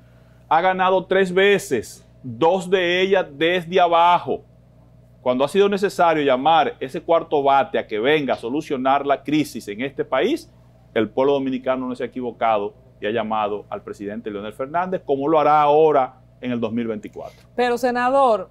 ha 0.49 0.59
ganado 0.59 1.05
tres 1.05 1.33
veces, 1.33 2.05
dos 2.23 2.69
de 2.69 2.99
ellas 2.99 3.25
desde 3.37 3.79
abajo. 3.79 4.43
Cuando 5.21 5.45
ha 5.45 5.47
sido 5.47 5.69
necesario 5.69 6.21
llamar 6.21 6.75
ese 6.81 7.01
cuarto 7.01 7.41
bate 7.41 7.79
a 7.79 7.87
que 7.87 7.99
venga 7.99 8.33
a 8.33 8.37
solucionar 8.37 9.05
la 9.05 9.23
crisis 9.23 9.65
en 9.69 9.79
este 9.79 10.03
país, 10.03 10.51
el 10.93 11.09
pueblo 11.09 11.31
dominicano 11.31 11.87
no 11.87 11.95
se 11.95 12.03
ha 12.03 12.07
equivocado 12.07 12.73
y 12.99 13.05
ha 13.05 13.11
llamado 13.11 13.65
al 13.69 13.81
presidente 13.81 14.29
Leonel 14.29 14.51
Fernández, 14.51 15.03
como 15.05 15.29
lo 15.29 15.39
hará 15.39 15.61
ahora 15.61 16.24
en 16.41 16.51
el 16.51 16.59
2024. 16.59 17.33
Pero 17.55 17.77
senador, 17.77 18.49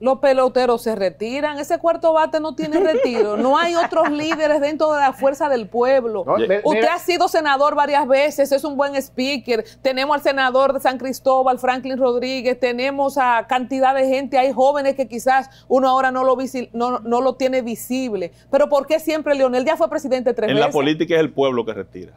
los 0.00 0.18
peloteros 0.18 0.82
se 0.82 0.94
retiran, 0.96 1.58
ese 1.58 1.78
cuarto 1.78 2.12
bate 2.12 2.38
no 2.40 2.54
tiene 2.54 2.78
retiro, 2.80 3.36
no 3.36 3.56
hay 3.56 3.74
otros 3.76 4.10
líderes 4.10 4.60
dentro 4.60 4.92
de 4.92 5.00
la 5.00 5.12
fuerza 5.12 5.48
del 5.48 5.66
pueblo. 5.68 6.24
No, 6.26 6.36
me- 6.36 6.58
Usted 6.58 6.70
mira- 6.80 6.94
ha 6.94 6.98
sido 6.98 7.28
senador 7.28 7.74
varias 7.74 8.06
veces, 8.06 8.52
es 8.52 8.64
un 8.64 8.76
buen 8.76 8.94
speaker, 8.96 9.64
tenemos 9.82 10.16
al 10.16 10.22
senador 10.22 10.72
de 10.74 10.80
San 10.80 10.98
Cristóbal, 10.98 11.58
Franklin 11.58 11.96
Rodríguez, 11.96 12.58
tenemos 12.60 13.16
a 13.16 13.46
cantidad 13.48 13.94
de 13.94 14.06
gente, 14.08 14.36
hay 14.36 14.52
jóvenes 14.52 14.94
que 14.96 15.08
quizás 15.08 15.48
uno 15.68 15.88
ahora 15.88 16.10
no 16.10 16.24
lo, 16.24 16.36
visi- 16.36 16.68
no, 16.72 16.98
no 16.98 17.20
lo 17.20 17.36
tiene 17.36 17.62
visible, 17.62 18.32
pero 18.50 18.68
¿por 18.68 18.86
qué 18.86 18.98
siempre 18.98 19.34
Leonel 19.36 19.64
ya 19.64 19.76
fue 19.76 19.88
presidente 19.88 20.34
tres 20.34 20.50
En 20.50 20.56
la 20.58 20.66
veces 20.66 20.74
política 20.74 21.14
es 21.14 21.20
el 21.20 21.32
pueblo 21.32 21.64
que 21.64 21.72
retira. 21.72 22.12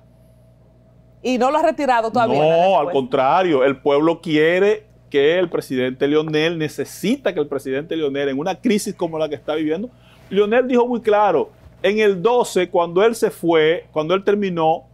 y 1.22 1.38
no 1.38 1.52
lo 1.52 1.60
ha 1.60 1.64
retirado 1.64 2.12
todavía? 2.12 2.40
No, 2.42 2.80
al 2.80 2.92
contrario, 2.92 3.64
el 3.64 3.80
pueblo 3.82 4.20
quiere 4.20 4.87
que 5.10 5.38
el 5.40 5.50
presidente 5.50 6.08
Leonel, 6.08 6.58
necesita 6.58 7.34
que 7.34 7.40
el 7.40 7.48
presidente 7.48 7.96
Leonel, 7.96 8.30
en 8.30 8.40
una 8.40 8.56
crisis 8.60 8.94
como 8.94 9.18
la 9.18 9.30
que 9.30 9.36
está 9.36 9.56
viviendo, 9.56 9.90
Leonel 10.30 10.68
dijo 10.68 10.88
muy 10.88 11.02
claro, 11.02 11.52
en 11.82 12.00
el 12.00 12.22
12, 12.22 12.70
cuando 12.70 13.04
él 13.04 13.16
se 13.16 13.32
fue, 13.32 13.86
cuando 13.92 14.14
él 14.14 14.24
terminó, 14.24 14.86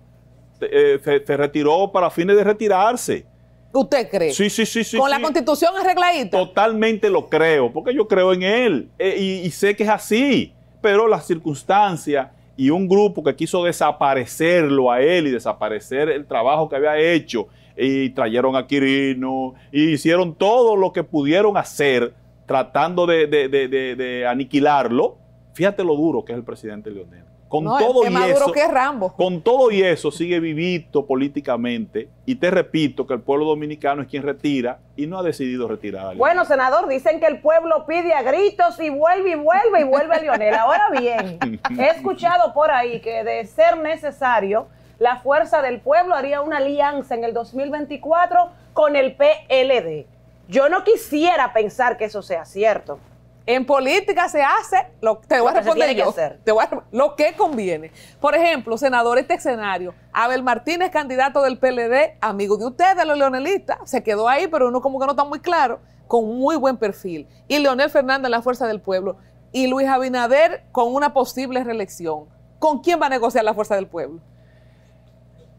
eh, 0.61 0.99
se, 1.03 1.25
se 1.25 1.37
retiró 1.37 1.91
para 1.91 2.09
fines 2.09 2.35
de 2.35 2.43
retirarse. 2.43 3.25
¿Usted 3.71 4.09
cree? 4.09 4.31
Sí, 4.31 4.49
sí, 4.49 4.65
sí, 4.65 4.83
sí. 4.83 4.97
Con 4.97 5.09
la 5.09 5.17
sí. 5.17 5.23
constitución 5.23 5.75
arregladita. 5.75 6.37
Totalmente 6.37 7.09
lo 7.09 7.27
creo, 7.27 7.71
porque 7.71 7.93
yo 7.93 8.07
creo 8.07 8.31
en 8.33 8.43
él 8.43 8.89
eh, 8.99 9.15
y, 9.17 9.47
y 9.47 9.51
sé 9.51 9.75
que 9.75 9.83
es 9.83 9.89
así, 9.89 10.53
pero 10.81 11.07
las 11.07 11.25
circunstancias 11.25 12.27
y 12.55 12.69
un 12.69 12.87
grupo 12.87 13.23
que 13.23 13.35
quiso 13.35 13.63
desaparecerlo 13.63 14.91
a 14.91 15.01
él 15.01 15.27
y 15.27 15.31
desaparecer 15.31 16.09
el 16.09 16.25
trabajo 16.27 16.69
que 16.69 16.75
había 16.75 16.97
hecho 16.99 17.47
y 17.77 18.09
trajeron 18.11 18.55
a 18.55 18.67
Quirino 18.67 19.53
y 19.71 19.89
hicieron 19.93 20.35
todo 20.35 20.75
lo 20.75 20.91
que 20.93 21.03
pudieron 21.03 21.57
hacer 21.57 22.13
tratando 22.45 23.05
de, 23.05 23.27
de- 23.27 23.47
de- 23.47 23.67
de- 23.67 23.95
de 23.95 24.27
aniquilarlo. 24.27 25.17
Fíjate 25.53 25.83
lo 25.83 25.95
duro 25.95 26.23
que 26.25 26.33
es 26.33 26.37
el 26.37 26.43
presidente 26.43 26.91
Leonel. 26.91 27.23
Con 27.47 27.65
No, 27.65 27.77
todo 27.77 28.03
es 28.03 28.09
y 28.09 28.13
más 28.13 28.27
eso, 28.29 28.39
duro 28.39 28.51
que 28.53 28.67
Rambo. 28.67 29.13
con 29.15 29.41
todo 29.43 29.69
y 29.69 29.83
eso 29.83 30.09
sigue 30.09 30.39
vivito 30.39 31.05
políticamente 31.05 32.09
y 32.25 32.33
te 32.33 32.49
repito 32.49 33.05
que 33.05 33.13
el 33.13 33.21
pueblo 33.21 33.45
dominicano 33.45 34.01
es 34.01 34.07
quien 34.07 34.23
retira 34.23 34.79
y 34.95 35.05
no 35.05 35.19
ha 35.19 35.23
decidido 35.23 35.67
retirar. 35.67 35.99
a 36.01 36.03
Leonel. 36.05 36.17
Bueno, 36.17 36.45
senador, 36.45 36.87
dicen 36.89 37.19
que 37.19 37.27
el 37.27 37.41
pueblo 37.41 37.85
pide 37.85 38.11
a 38.15 38.23
gritos 38.23 38.79
y 38.79 38.89
vuelve 38.89 39.31
y 39.31 39.35
vuelve 39.35 39.81
y 39.81 39.83
vuelve 39.83 40.15
a 40.15 40.19
Lionel. 40.21 40.53
Ahora 40.55 40.89
bien, 40.99 41.37
he 41.79 41.89
escuchado 41.95 42.53
por 42.55 42.71
ahí 42.71 42.99
que 43.01 43.23
de 43.23 43.45
ser 43.45 43.77
necesario, 43.77 44.65
la 44.99 45.17
fuerza 45.17 45.61
del 45.61 45.81
pueblo 45.81 46.15
haría 46.15 46.41
una 46.41 46.57
alianza 46.57 47.15
en 47.15 47.23
el 47.23 47.33
2024 47.33 48.49
con 48.73 48.95
el 48.95 49.15
PLD. 49.15 50.05
Yo 50.47 50.69
no 50.69 50.83
quisiera 50.83 51.53
pensar 51.53 51.97
que 51.97 52.05
eso 52.05 52.21
sea 52.21 52.45
cierto. 52.45 52.99
En 53.45 53.65
política 53.65 54.29
se 54.29 54.41
hace, 54.41 54.87
lo, 55.01 55.17
te 55.17 55.35
voy 55.41 55.51
Lo 55.51 55.57
a 55.57 55.61
responder 55.61 55.95
yo, 55.95 56.13
te 56.45 56.51
voy 56.53 56.63
a- 56.63 56.81
lo 56.91 57.15
que 57.17 57.33
conviene. 57.35 57.91
Por 58.21 58.35
ejemplo, 58.35 58.77
senador, 58.77 59.17
este 59.17 59.33
escenario, 59.33 59.93
Abel 60.13 60.43
Martínez, 60.43 60.91
candidato 60.91 61.41
del 61.41 61.57
PLD, 61.57 62.17
amigo 62.21 62.55
de 62.55 62.65
ustedes, 62.67 63.05
los 63.05 63.17
leonelistas, 63.17 63.79
se 63.83 64.01
quedó 64.01 64.29
ahí, 64.29 64.47
pero 64.47 64.69
uno 64.69 64.79
como 64.81 64.97
que 64.97 65.05
no 65.07 65.11
está 65.11 65.25
muy 65.25 65.39
claro, 65.41 65.81
con 66.07 66.37
muy 66.37 66.55
buen 66.55 66.77
perfil. 66.77 67.27
Y 67.49 67.59
Leonel 67.59 67.89
Fernández, 67.89 68.29
la 68.31 68.41
Fuerza 68.41 68.65
del 68.65 68.79
Pueblo. 68.79 69.17
Y 69.51 69.67
Luis 69.67 69.87
Abinader 69.89 70.63
con 70.71 70.93
una 70.93 71.13
posible 71.13 71.63
reelección. 71.65 72.25
¿Con 72.59 72.79
quién 72.79 73.01
va 73.01 73.07
a 73.07 73.09
negociar 73.09 73.43
la 73.43 73.53
Fuerza 73.53 73.75
del 73.75 73.87
Pueblo? 73.87 74.21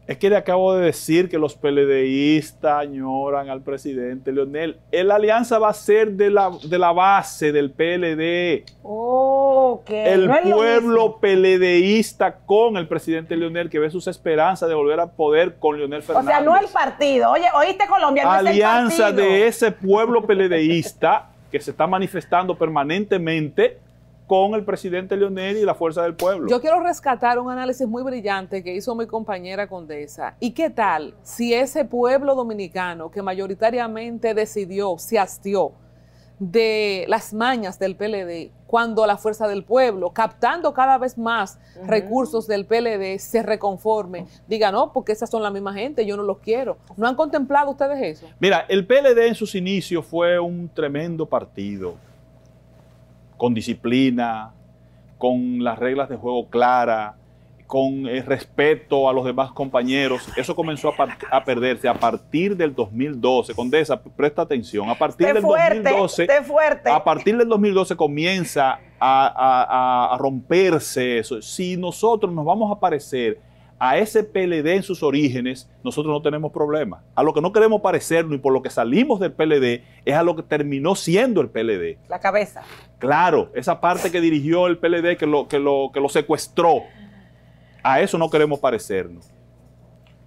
Es 0.07 0.17
que 0.19 0.29
le 0.29 0.37
acabo 0.37 0.75
de 0.75 0.85
decir 0.85 1.29
que 1.29 1.39
los 1.39 1.55
PLDistas 1.55 2.79
añoran 2.81 3.49
al 3.49 3.61
presidente 3.61 4.31
Leonel. 4.31 4.77
El 4.91 5.09
alianza 5.09 5.57
va 5.57 5.69
a 5.69 5.73
ser 5.73 6.11
de 6.11 6.29
la, 6.29 6.51
de 6.63 6.77
la 6.77 6.91
base 6.91 7.51
del 7.51 7.71
PLD. 7.71 8.65
Ok. 8.83 9.89
el 9.89 10.27
no 10.27 10.55
pueblo. 10.57 11.17
PLDista 11.19 12.35
con 12.45 12.77
el 12.77 12.87
presidente 12.87 13.35
Leonel, 13.35 13.67
que 13.69 13.79
ve 13.79 13.89
sus 13.89 14.05
esperanzas 14.07 14.69
de 14.69 14.75
volver 14.75 14.99
a 14.99 15.07
poder 15.07 15.55
con 15.57 15.77
Leonel 15.79 16.01
O 16.01 16.03
Fernández. 16.03 16.27
sea, 16.35 16.41
no 16.41 16.55
el 16.55 16.67
partido. 16.67 17.31
Oye, 17.31 17.45
oíste 17.57 17.87
Colombia, 17.87 18.25
no 18.25 18.31
alianza 18.31 18.93
es 18.93 19.09
el 19.09 19.15
partido. 19.15 19.27
de 19.31 19.47
ese 19.47 19.71
pueblo 19.71 20.21
PLDista 20.27 21.29
que 21.51 21.59
se 21.59 21.71
está 21.71 21.87
manifestando 21.87 22.55
permanentemente 22.55 23.79
con 24.27 24.53
el 24.55 24.63
presidente 24.63 25.15
Leonel 25.15 25.57
y 25.57 25.63
la 25.63 25.75
fuerza 25.75 26.03
del 26.03 26.15
pueblo. 26.15 26.49
Yo 26.49 26.59
quiero 26.59 26.81
rescatar 26.81 27.39
un 27.39 27.51
análisis 27.51 27.87
muy 27.87 28.03
brillante 28.03 28.63
que 28.63 28.73
hizo 28.73 28.95
mi 28.95 29.05
compañera 29.05 29.67
Condesa. 29.67 30.35
¿Y 30.39 30.51
qué 30.51 30.69
tal 30.69 31.13
si 31.23 31.53
ese 31.53 31.85
pueblo 31.85 32.35
dominicano 32.35 33.11
que 33.11 33.21
mayoritariamente 33.21 34.33
decidió, 34.33 34.97
se 34.97 35.19
hastió 35.19 35.73
de 36.39 37.05
las 37.07 37.33
mañas 37.33 37.79
del 37.79 37.95
PLD, 37.95 38.51
cuando 38.67 39.05
la 39.05 39.17
fuerza 39.17 39.47
del 39.47 39.63
pueblo, 39.63 40.11
captando 40.11 40.73
cada 40.73 40.97
vez 40.97 41.17
más 41.17 41.59
recursos 41.87 42.47
del 42.47 42.65
PLD, 42.65 43.19
se 43.19 43.41
reconforme, 43.41 44.25
diga, 44.47 44.71
no, 44.71 44.91
porque 44.91 45.13
esas 45.13 45.29
son 45.29 45.43
la 45.43 45.49
misma 45.49 45.73
gente, 45.73 46.05
yo 46.05 46.17
no 46.17 46.23
los 46.23 46.39
quiero. 46.39 46.77
¿No 46.97 47.07
han 47.07 47.15
contemplado 47.15 47.71
ustedes 47.71 48.01
eso? 48.01 48.27
Mira, 48.39 48.65
el 48.67 48.85
PLD 48.85 49.27
en 49.27 49.35
sus 49.35 49.55
inicios 49.55 50.05
fue 50.05 50.39
un 50.39 50.67
tremendo 50.67 51.25
partido, 51.25 51.95
con 53.37 53.53
disciplina, 53.53 54.51
con 55.17 55.63
las 55.63 55.79
reglas 55.79 56.09
de 56.09 56.15
juego 56.17 56.49
claras, 56.49 57.15
con 57.67 58.05
el 58.07 58.23
respeto 58.23 59.09
a 59.09 59.13
los 59.13 59.25
demás 59.25 59.51
compañeros. 59.51 60.27
Eso 60.37 60.55
comenzó 60.55 60.93
a, 61.31 61.43
perderse 61.43 61.87
a 61.87 61.95
partir 61.95 62.55
del 62.55 62.75
2012. 62.75 63.55
Condesa, 63.55 63.99
presta 64.01 64.43
atención. 64.43 64.87
A 64.89 64.95
partir 64.95 65.25
del 65.33 65.41
fuerte, 65.41 65.79
2012, 65.79 66.23
esté 66.23 66.43
fuerte. 66.43 66.89
a 66.91 67.03
partir 67.03 67.35
del 67.37 67.49
2012 67.49 67.95
comienza 67.95 68.79
a- 68.99 70.13
a 70.13 70.17
romperse 70.17 71.17
eso. 71.17 71.41
Si 71.41 71.75
nosotros 71.75 72.31
nos 72.31 72.45
vamos 72.45 72.71
a 72.71 72.79
parecer 72.79 73.39
a 73.77 73.97
ese 73.97 74.23
PLD 74.23 74.67
en 74.67 74.83
sus 74.83 75.03
orígenes, 75.03 75.69
nosotros 75.83 76.13
no 76.13 76.21
tenemos 76.21 76.51
problema. 76.51 77.03
A 77.13 77.23
lo 77.23 77.33
que 77.33 77.41
no 77.41 77.51
queremos 77.51 77.81
parecernos 77.81 78.35
y 78.35 78.37
por 78.37 78.53
lo 78.53 78.61
que 78.61 78.69
salimos 78.69 79.19
del 79.19 79.33
PLD 79.33 79.83
es 80.05 80.15
a 80.15 80.23
lo 80.23 80.35
que 80.35 80.43
terminó 80.43 80.95
siendo 80.95 81.41
el 81.41 81.49
PLD. 81.49 81.97
La 82.07 82.19
cabeza. 82.19 82.63
Claro, 82.99 83.51
esa 83.53 83.81
parte 83.81 84.11
que 84.11 84.21
dirigió 84.21 84.67
el 84.67 84.77
PLD 84.77 85.17
que 85.17 85.25
lo, 85.25 85.47
que 85.47 85.59
lo, 85.59 85.91
que 85.93 85.99
lo 85.99 86.07
secuestró, 86.07 86.83
a 87.83 87.99
eso 87.99 88.17
no 88.17 88.29
queremos 88.29 88.59
parecernos. 88.59 89.29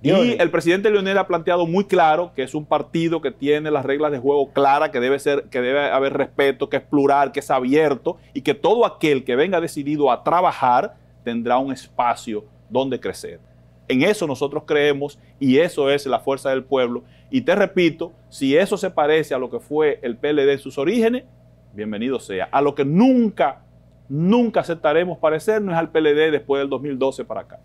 Y 0.00 0.11
Dionis. 0.11 0.37
el 0.38 0.50
presidente 0.50 0.90
Leonel 0.90 1.18
ha 1.18 1.26
planteado 1.26 1.66
muy 1.66 1.84
claro 1.84 2.32
que 2.37 2.44
es 2.44 2.54
un 2.54 2.64
partido 2.64 3.20
que 3.20 3.32
tiene 3.32 3.70
las 3.72 3.84
reglas 3.84 4.12
de 4.12 4.18
juego 4.18 4.52
claras, 4.52 4.90
que 4.90 5.00
debe 5.00 5.18
ser, 5.18 5.44
que 5.44 5.61
debe 5.61 5.90
haber 5.90 6.12
respeto, 6.12 6.68
que 6.68 6.76
es 6.76 6.82
plural, 6.84 7.32
que 7.32 7.40
es 7.40 7.50
abierto 7.50 8.18
y 8.32 8.42
que 8.42 8.54
todo 8.54 8.87
aquel 8.87 9.24
que 9.24 9.34
venga 9.34 9.61
decidido 9.61 10.12
a 10.12 10.22
trabajar 10.22 10.94
tendrá 11.24 11.58
un 11.58 11.72
espacio 11.72 12.44
donde 12.68 13.00
crecer. 13.00 13.40
En 13.88 14.02
eso 14.02 14.26
nosotros 14.26 14.64
creemos 14.66 15.18
y 15.40 15.59
eso 15.59 15.90
es 15.90 16.07
la 16.07 16.20
fuerza 16.20 16.50
del 16.50 16.64
pueblo. 16.64 17.04
Y 17.31 17.40
te 17.40 17.54
repito, 17.54 18.12
si 18.28 18.57
eso 18.57 18.76
se 18.76 18.90
parece 18.90 19.35
a 19.35 19.38
lo 19.38 19.50
que 19.50 19.61
fue 19.61 19.98
el 20.02 20.16
PLD 20.16 20.52
en 20.52 20.59
sus 20.59 20.76
orígenes, 20.76 21.24
bienvenido 21.72 22.20
sea. 22.20 22.48
A 22.52 22.61
lo 22.61 22.74
que 22.74 22.85
nunca, 22.85 23.62
nunca 24.09 24.61
aceptaremos 24.61 25.18
parecernos 25.18 25.72
es 25.72 25.78
al 25.78 25.90
PLD 25.90 26.31
después 26.31 26.61
del 26.61 26.68
2012 26.68 27.24
para 27.24 27.40
acá. 27.40 27.61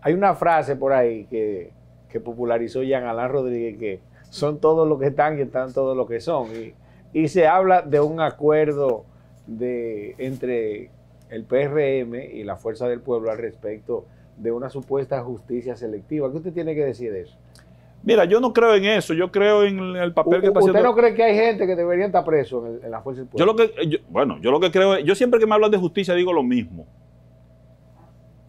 Hay 0.00 0.14
una 0.14 0.34
frase 0.34 0.76
por 0.76 0.92
ahí 0.92 1.24
que, 1.24 1.72
que 2.08 2.20
popularizó 2.20 2.82
Jean 2.82 3.04
Alain 3.04 3.30
Rodríguez 3.30 3.78
que 3.78 4.00
son 4.30 4.60
todos 4.60 4.86
los 4.88 5.00
que 5.00 5.06
están 5.06 5.38
y 5.38 5.42
están 5.42 5.72
todos 5.72 5.96
los 5.96 6.08
que 6.08 6.20
son. 6.20 6.48
Y, 6.54 6.74
y 7.14 7.28
se 7.28 7.46
habla 7.46 7.82
de 7.82 8.00
un 8.00 8.20
acuerdo 8.20 9.06
de, 9.46 10.14
entre 10.18 10.90
el 11.30 11.44
PRM 11.44 12.14
y 12.14 12.44
la 12.44 12.56
Fuerza 12.56 12.88
del 12.88 13.00
Pueblo 13.00 13.30
al 13.30 13.38
respecto 13.38 14.04
de 14.36 14.50
una 14.52 14.68
supuesta 14.70 15.22
justicia 15.22 15.76
selectiva. 15.76 16.30
¿Qué 16.30 16.36
usted 16.38 16.52
tiene 16.52 16.74
que 16.74 16.84
decir 16.84 17.12
de 17.12 17.22
eso? 17.22 17.36
Mira, 18.02 18.26
yo 18.26 18.38
no 18.38 18.52
creo 18.52 18.74
en 18.74 18.84
eso, 18.84 19.14
yo 19.14 19.32
creo 19.32 19.64
en 19.64 19.78
el 19.96 20.12
papel 20.12 20.42
que 20.42 20.48
está 20.48 20.58
¿Usted 20.60 20.82
no 20.82 20.94
cree 20.94 21.14
que 21.14 21.22
hay 21.22 21.34
gente 21.34 21.66
que 21.66 21.74
debería 21.74 22.04
estar 22.04 22.22
preso 22.24 22.66
en, 22.66 22.74
el- 22.74 22.84
en 22.84 22.90
la 22.90 23.00
Fuerza 23.00 23.22
del 23.22 23.30
Yo 23.34 23.46
lo 23.46 23.56
que, 23.56 23.72
yo- 23.88 23.98
bueno, 24.10 24.38
yo 24.42 24.50
lo 24.50 24.60
que 24.60 24.70
creo 24.70 24.94
es, 24.96 25.04
yo 25.04 25.14
siempre 25.14 25.40
que 25.40 25.46
me 25.46 25.54
hablan 25.54 25.70
de 25.70 25.78
justicia 25.78 26.12
digo 26.14 26.32
lo 26.32 26.42
mismo. 26.42 26.86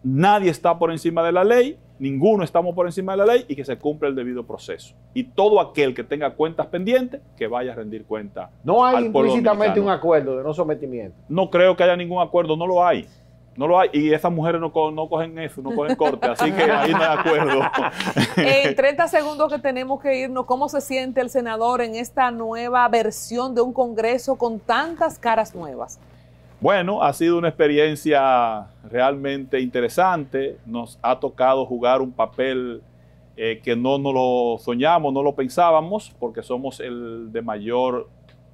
Nadie 0.02 0.50
está 0.50 0.78
por 0.78 0.92
encima 0.92 1.22
de 1.24 1.32
la 1.32 1.42
ley, 1.42 1.78
ninguno 1.98 2.44
estamos 2.44 2.74
por 2.74 2.86
encima 2.86 3.12
de 3.12 3.18
la 3.18 3.26
ley 3.26 3.44
y 3.48 3.56
que 3.56 3.64
se 3.64 3.76
cumpla 3.78 4.08
el 4.08 4.14
debido 4.14 4.44
proceso. 4.46 4.94
Y 5.14 5.24
todo 5.24 5.58
aquel 5.60 5.94
que 5.94 6.04
tenga 6.04 6.34
cuentas 6.34 6.66
pendientes, 6.66 7.20
que 7.36 7.46
vaya 7.48 7.72
a 7.72 7.76
rendir 7.76 8.04
cuenta. 8.04 8.50
no 8.62 8.84
hay 8.84 8.96
al 8.96 9.04
implícitamente 9.06 9.80
un 9.80 9.88
acuerdo 9.88 10.36
de 10.36 10.44
no 10.44 10.52
sometimiento. 10.52 11.16
No 11.28 11.50
creo 11.50 11.74
que 11.76 11.82
haya 11.82 11.96
ningún 11.96 12.22
acuerdo, 12.22 12.56
no 12.56 12.66
lo 12.66 12.84
hay. 12.86 13.06
No 13.56 13.66
lo 13.66 13.78
hay. 13.78 13.88
Y 13.92 14.12
esas 14.12 14.30
mujeres 14.32 14.60
no, 14.60 14.70
co- 14.72 14.90
no 14.90 15.08
cogen 15.08 15.38
eso, 15.38 15.62
no 15.62 15.74
cogen 15.74 15.96
corte, 15.96 16.26
así 16.28 16.52
que 16.52 16.62
ahí 16.64 16.92
no 16.92 16.98
hay 16.98 17.18
acuerdo. 17.18 17.60
En 18.36 18.74
30 18.76 19.08
segundos 19.08 19.52
que 19.52 19.58
tenemos 19.58 20.00
que 20.00 20.14
irnos, 20.18 20.44
¿cómo 20.46 20.68
se 20.68 20.80
siente 20.80 21.20
el 21.20 21.30
senador 21.30 21.80
en 21.80 21.94
esta 21.94 22.30
nueva 22.30 22.86
versión 22.88 23.54
de 23.54 23.62
un 23.62 23.72
Congreso 23.72 24.36
con 24.36 24.58
tantas 24.60 25.18
caras 25.18 25.54
nuevas? 25.54 25.98
Bueno, 26.60 27.02
ha 27.02 27.12
sido 27.12 27.38
una 27.38 27.48
experiencia 27.48 28.66
realmente 28.90 29.60
interesante. 29.60 30.58
Nos 30.66 30.98
ha 31.02 31.18
tocado 31.20 31.64
jugar 31.66 32.00
un 32.02 32.12
papel 32.12 32.82
eh, 33.36 33.60
que 33.62 33.76
no 33.76 33.98
nos 33.98 34.14
lo 34.14 34.56
soñamos, 34.58 35.12
no 35.12 35.22
lo 35.22 35.34
pensábamos, 35.34 36.14
porque 36.18 36.42
somos 36.42 36.80
el 36.80 37.30
de 37.32 37.42
mayor 37.42 38.08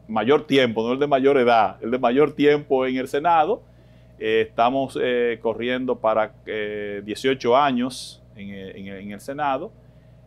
mayor 0.08 0.46
tiempo, 0.46 0.82
no 0.82 0.92
el 0.92 0.98
de 0.98 1.06
mayor 1.06 1.38
edad, 1.38 1.76
el 1.80 1.90
de 1.92 1.98
mayor 1.98 2.32
tiempo 2.32 2.84
en 2.86 2.96
el 2.96 3.06
Senado. 3.08 3.62
Eh, 4.24 4.42
estamos 4.42 4.96
eh, 5.02 5.40
corriendo 5.42 5.96
para 5.96 6.32
18 6.46 7.56
años 7.56 8.22
en, 8.36 9.10
el 9.10 9.20
Senado 9.20 9.72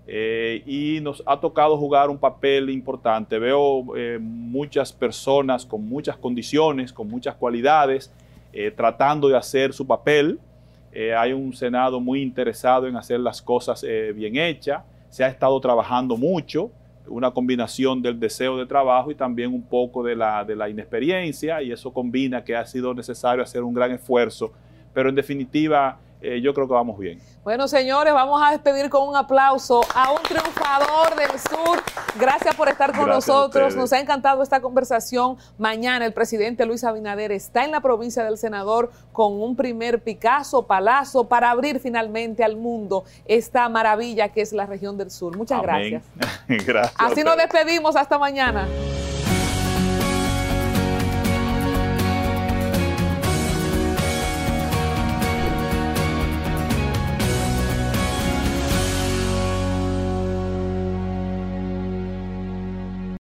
y 0.05 0.99
nos 1.01 1.23
ha 1.25 1.39
tocado 1.39 1.77
jugar 1.77 2.09
un 2.09 2.17
papel 2.17 2.69
importante. 2.71 3.39
Veo 3.39 3.85
muchas 4.19 4.91
personas 4.91 5.65
con 5.65 5.87
muchas 5.87 6.17
condiciones, 6.17 6.91
con 6.91 7.07
muchas 7.07 7.35
cualidades, 7.35 8.11
tratando 8.75 9.29
de 9.29 9.37
hacer 9.37 9.71
su 9.71 9.87
papel. 9.87 10.39
hay 11.17 11.31
un 11.31 11.53
Senado 11.53 12.01
muy 12.01 12.21
interesado 12.21 12.87
en 12.87 12.97
hacer 12.97 13.21
las 13.21 13.41
cosas 13.41 13.85
bien 14.13 14.35
hechas. 14.35 14.83
Se 15.09 15.23
ha 15.23 15.29
estado 15.29 15.57
trabajando 15.61 16.17
mucho 16.17 16.69
una 17.07 17.31
combinación 17.31 18.01
del 18.01 18.19
deseo 18.19 18.57
de 18.57 18.65
trabajo 18.65 19.11
y 19.11 19.15
también 19.15 19.53
un 19.53 19.63
poco 19.63 20.03
de 20.03 20.15
la, 20.15 20.43
de 20.43 20.55
la 20.55 20.69
inexperiencia 20.69 21.61
y 21.61 21.71
eso 21.71 21.93
combina 21.93 22.43
que 22.43 22.55
ha 22.55 22.65
sido 22.65 22.93
necesario 22.93 23.43
hacer 23.43 23.63
un 23.63 23.73
gran 23.73 23.91
esfuerzo. 23.91 24.51
Pero 24.93 25.09
en 25.09 25.15
definitiva, 25.15 25.99
eh, 26.25 26.41
yo 26.41 26.53
creo 26.53 26.67
que 26.67 26.73
vamos 26.73 26.97
bien. 26.97 27.19
Bueno, 27.43 27.67
señores, 27.67 28.13
vamos 28.13 28.41
a 28.43 28.51
despedir 28.51 28.89
con 28.89 29.07
un 29.07 29.15
aplauso 29.15 29.81
a 29.93 30.11
un 30.11 30.21
triunfador 30.23 31.15
del 31.15 31.39
sur. 31.39 31.83
Gracias 32.19 32.55
por 32.55 32.67
estar 32.67 32.95
con 32.95 33.07
nosotros. 33.07 33.75
Nos 33.75 33.93
ha 33.93 33.99
encantado 33.99 34.41
esta 34.41 34.61
conversación. 34.61 35.37
Mañana 35.57 36.05
el 36.05 36.13
presidente 36.13 36.65
Luis 36.65 36.83
Abinader 36.83 37.31
está 37.31 37.63
en 37.63 37.71
la 37.71 37.81
provincia 37.81 38.23
del 38.23 38.37
Senador 38.37 38.91
con 39.11 39.33
un 39.41 39.55
primer 39.55 40.01
Picasso, 40.01 40.63
Palazo, 40.63 41.27
para 41.27 41.51
abrir 41.51 41.79
finalmente 41.79 42.43
al 42.43 42.55
mundo 42.55 43.03
esta 43.25 43.69
maravilla 43.69 44.29
que 44.29 44.41
es 44.41 44.51
la 44.51 44.65
región 44.65 44.97
del 44.97 45.11
sur. 45.11 45.37
Muchas 45.37 45.61
gracias. 45.61 46.03
gracias. 46.47 46.95
Así 46.97 47.23
nos 47.23 47.37
despedimos. 47.37 47.95
Hasta 47.95 48.17
mañana. 48.17 48.67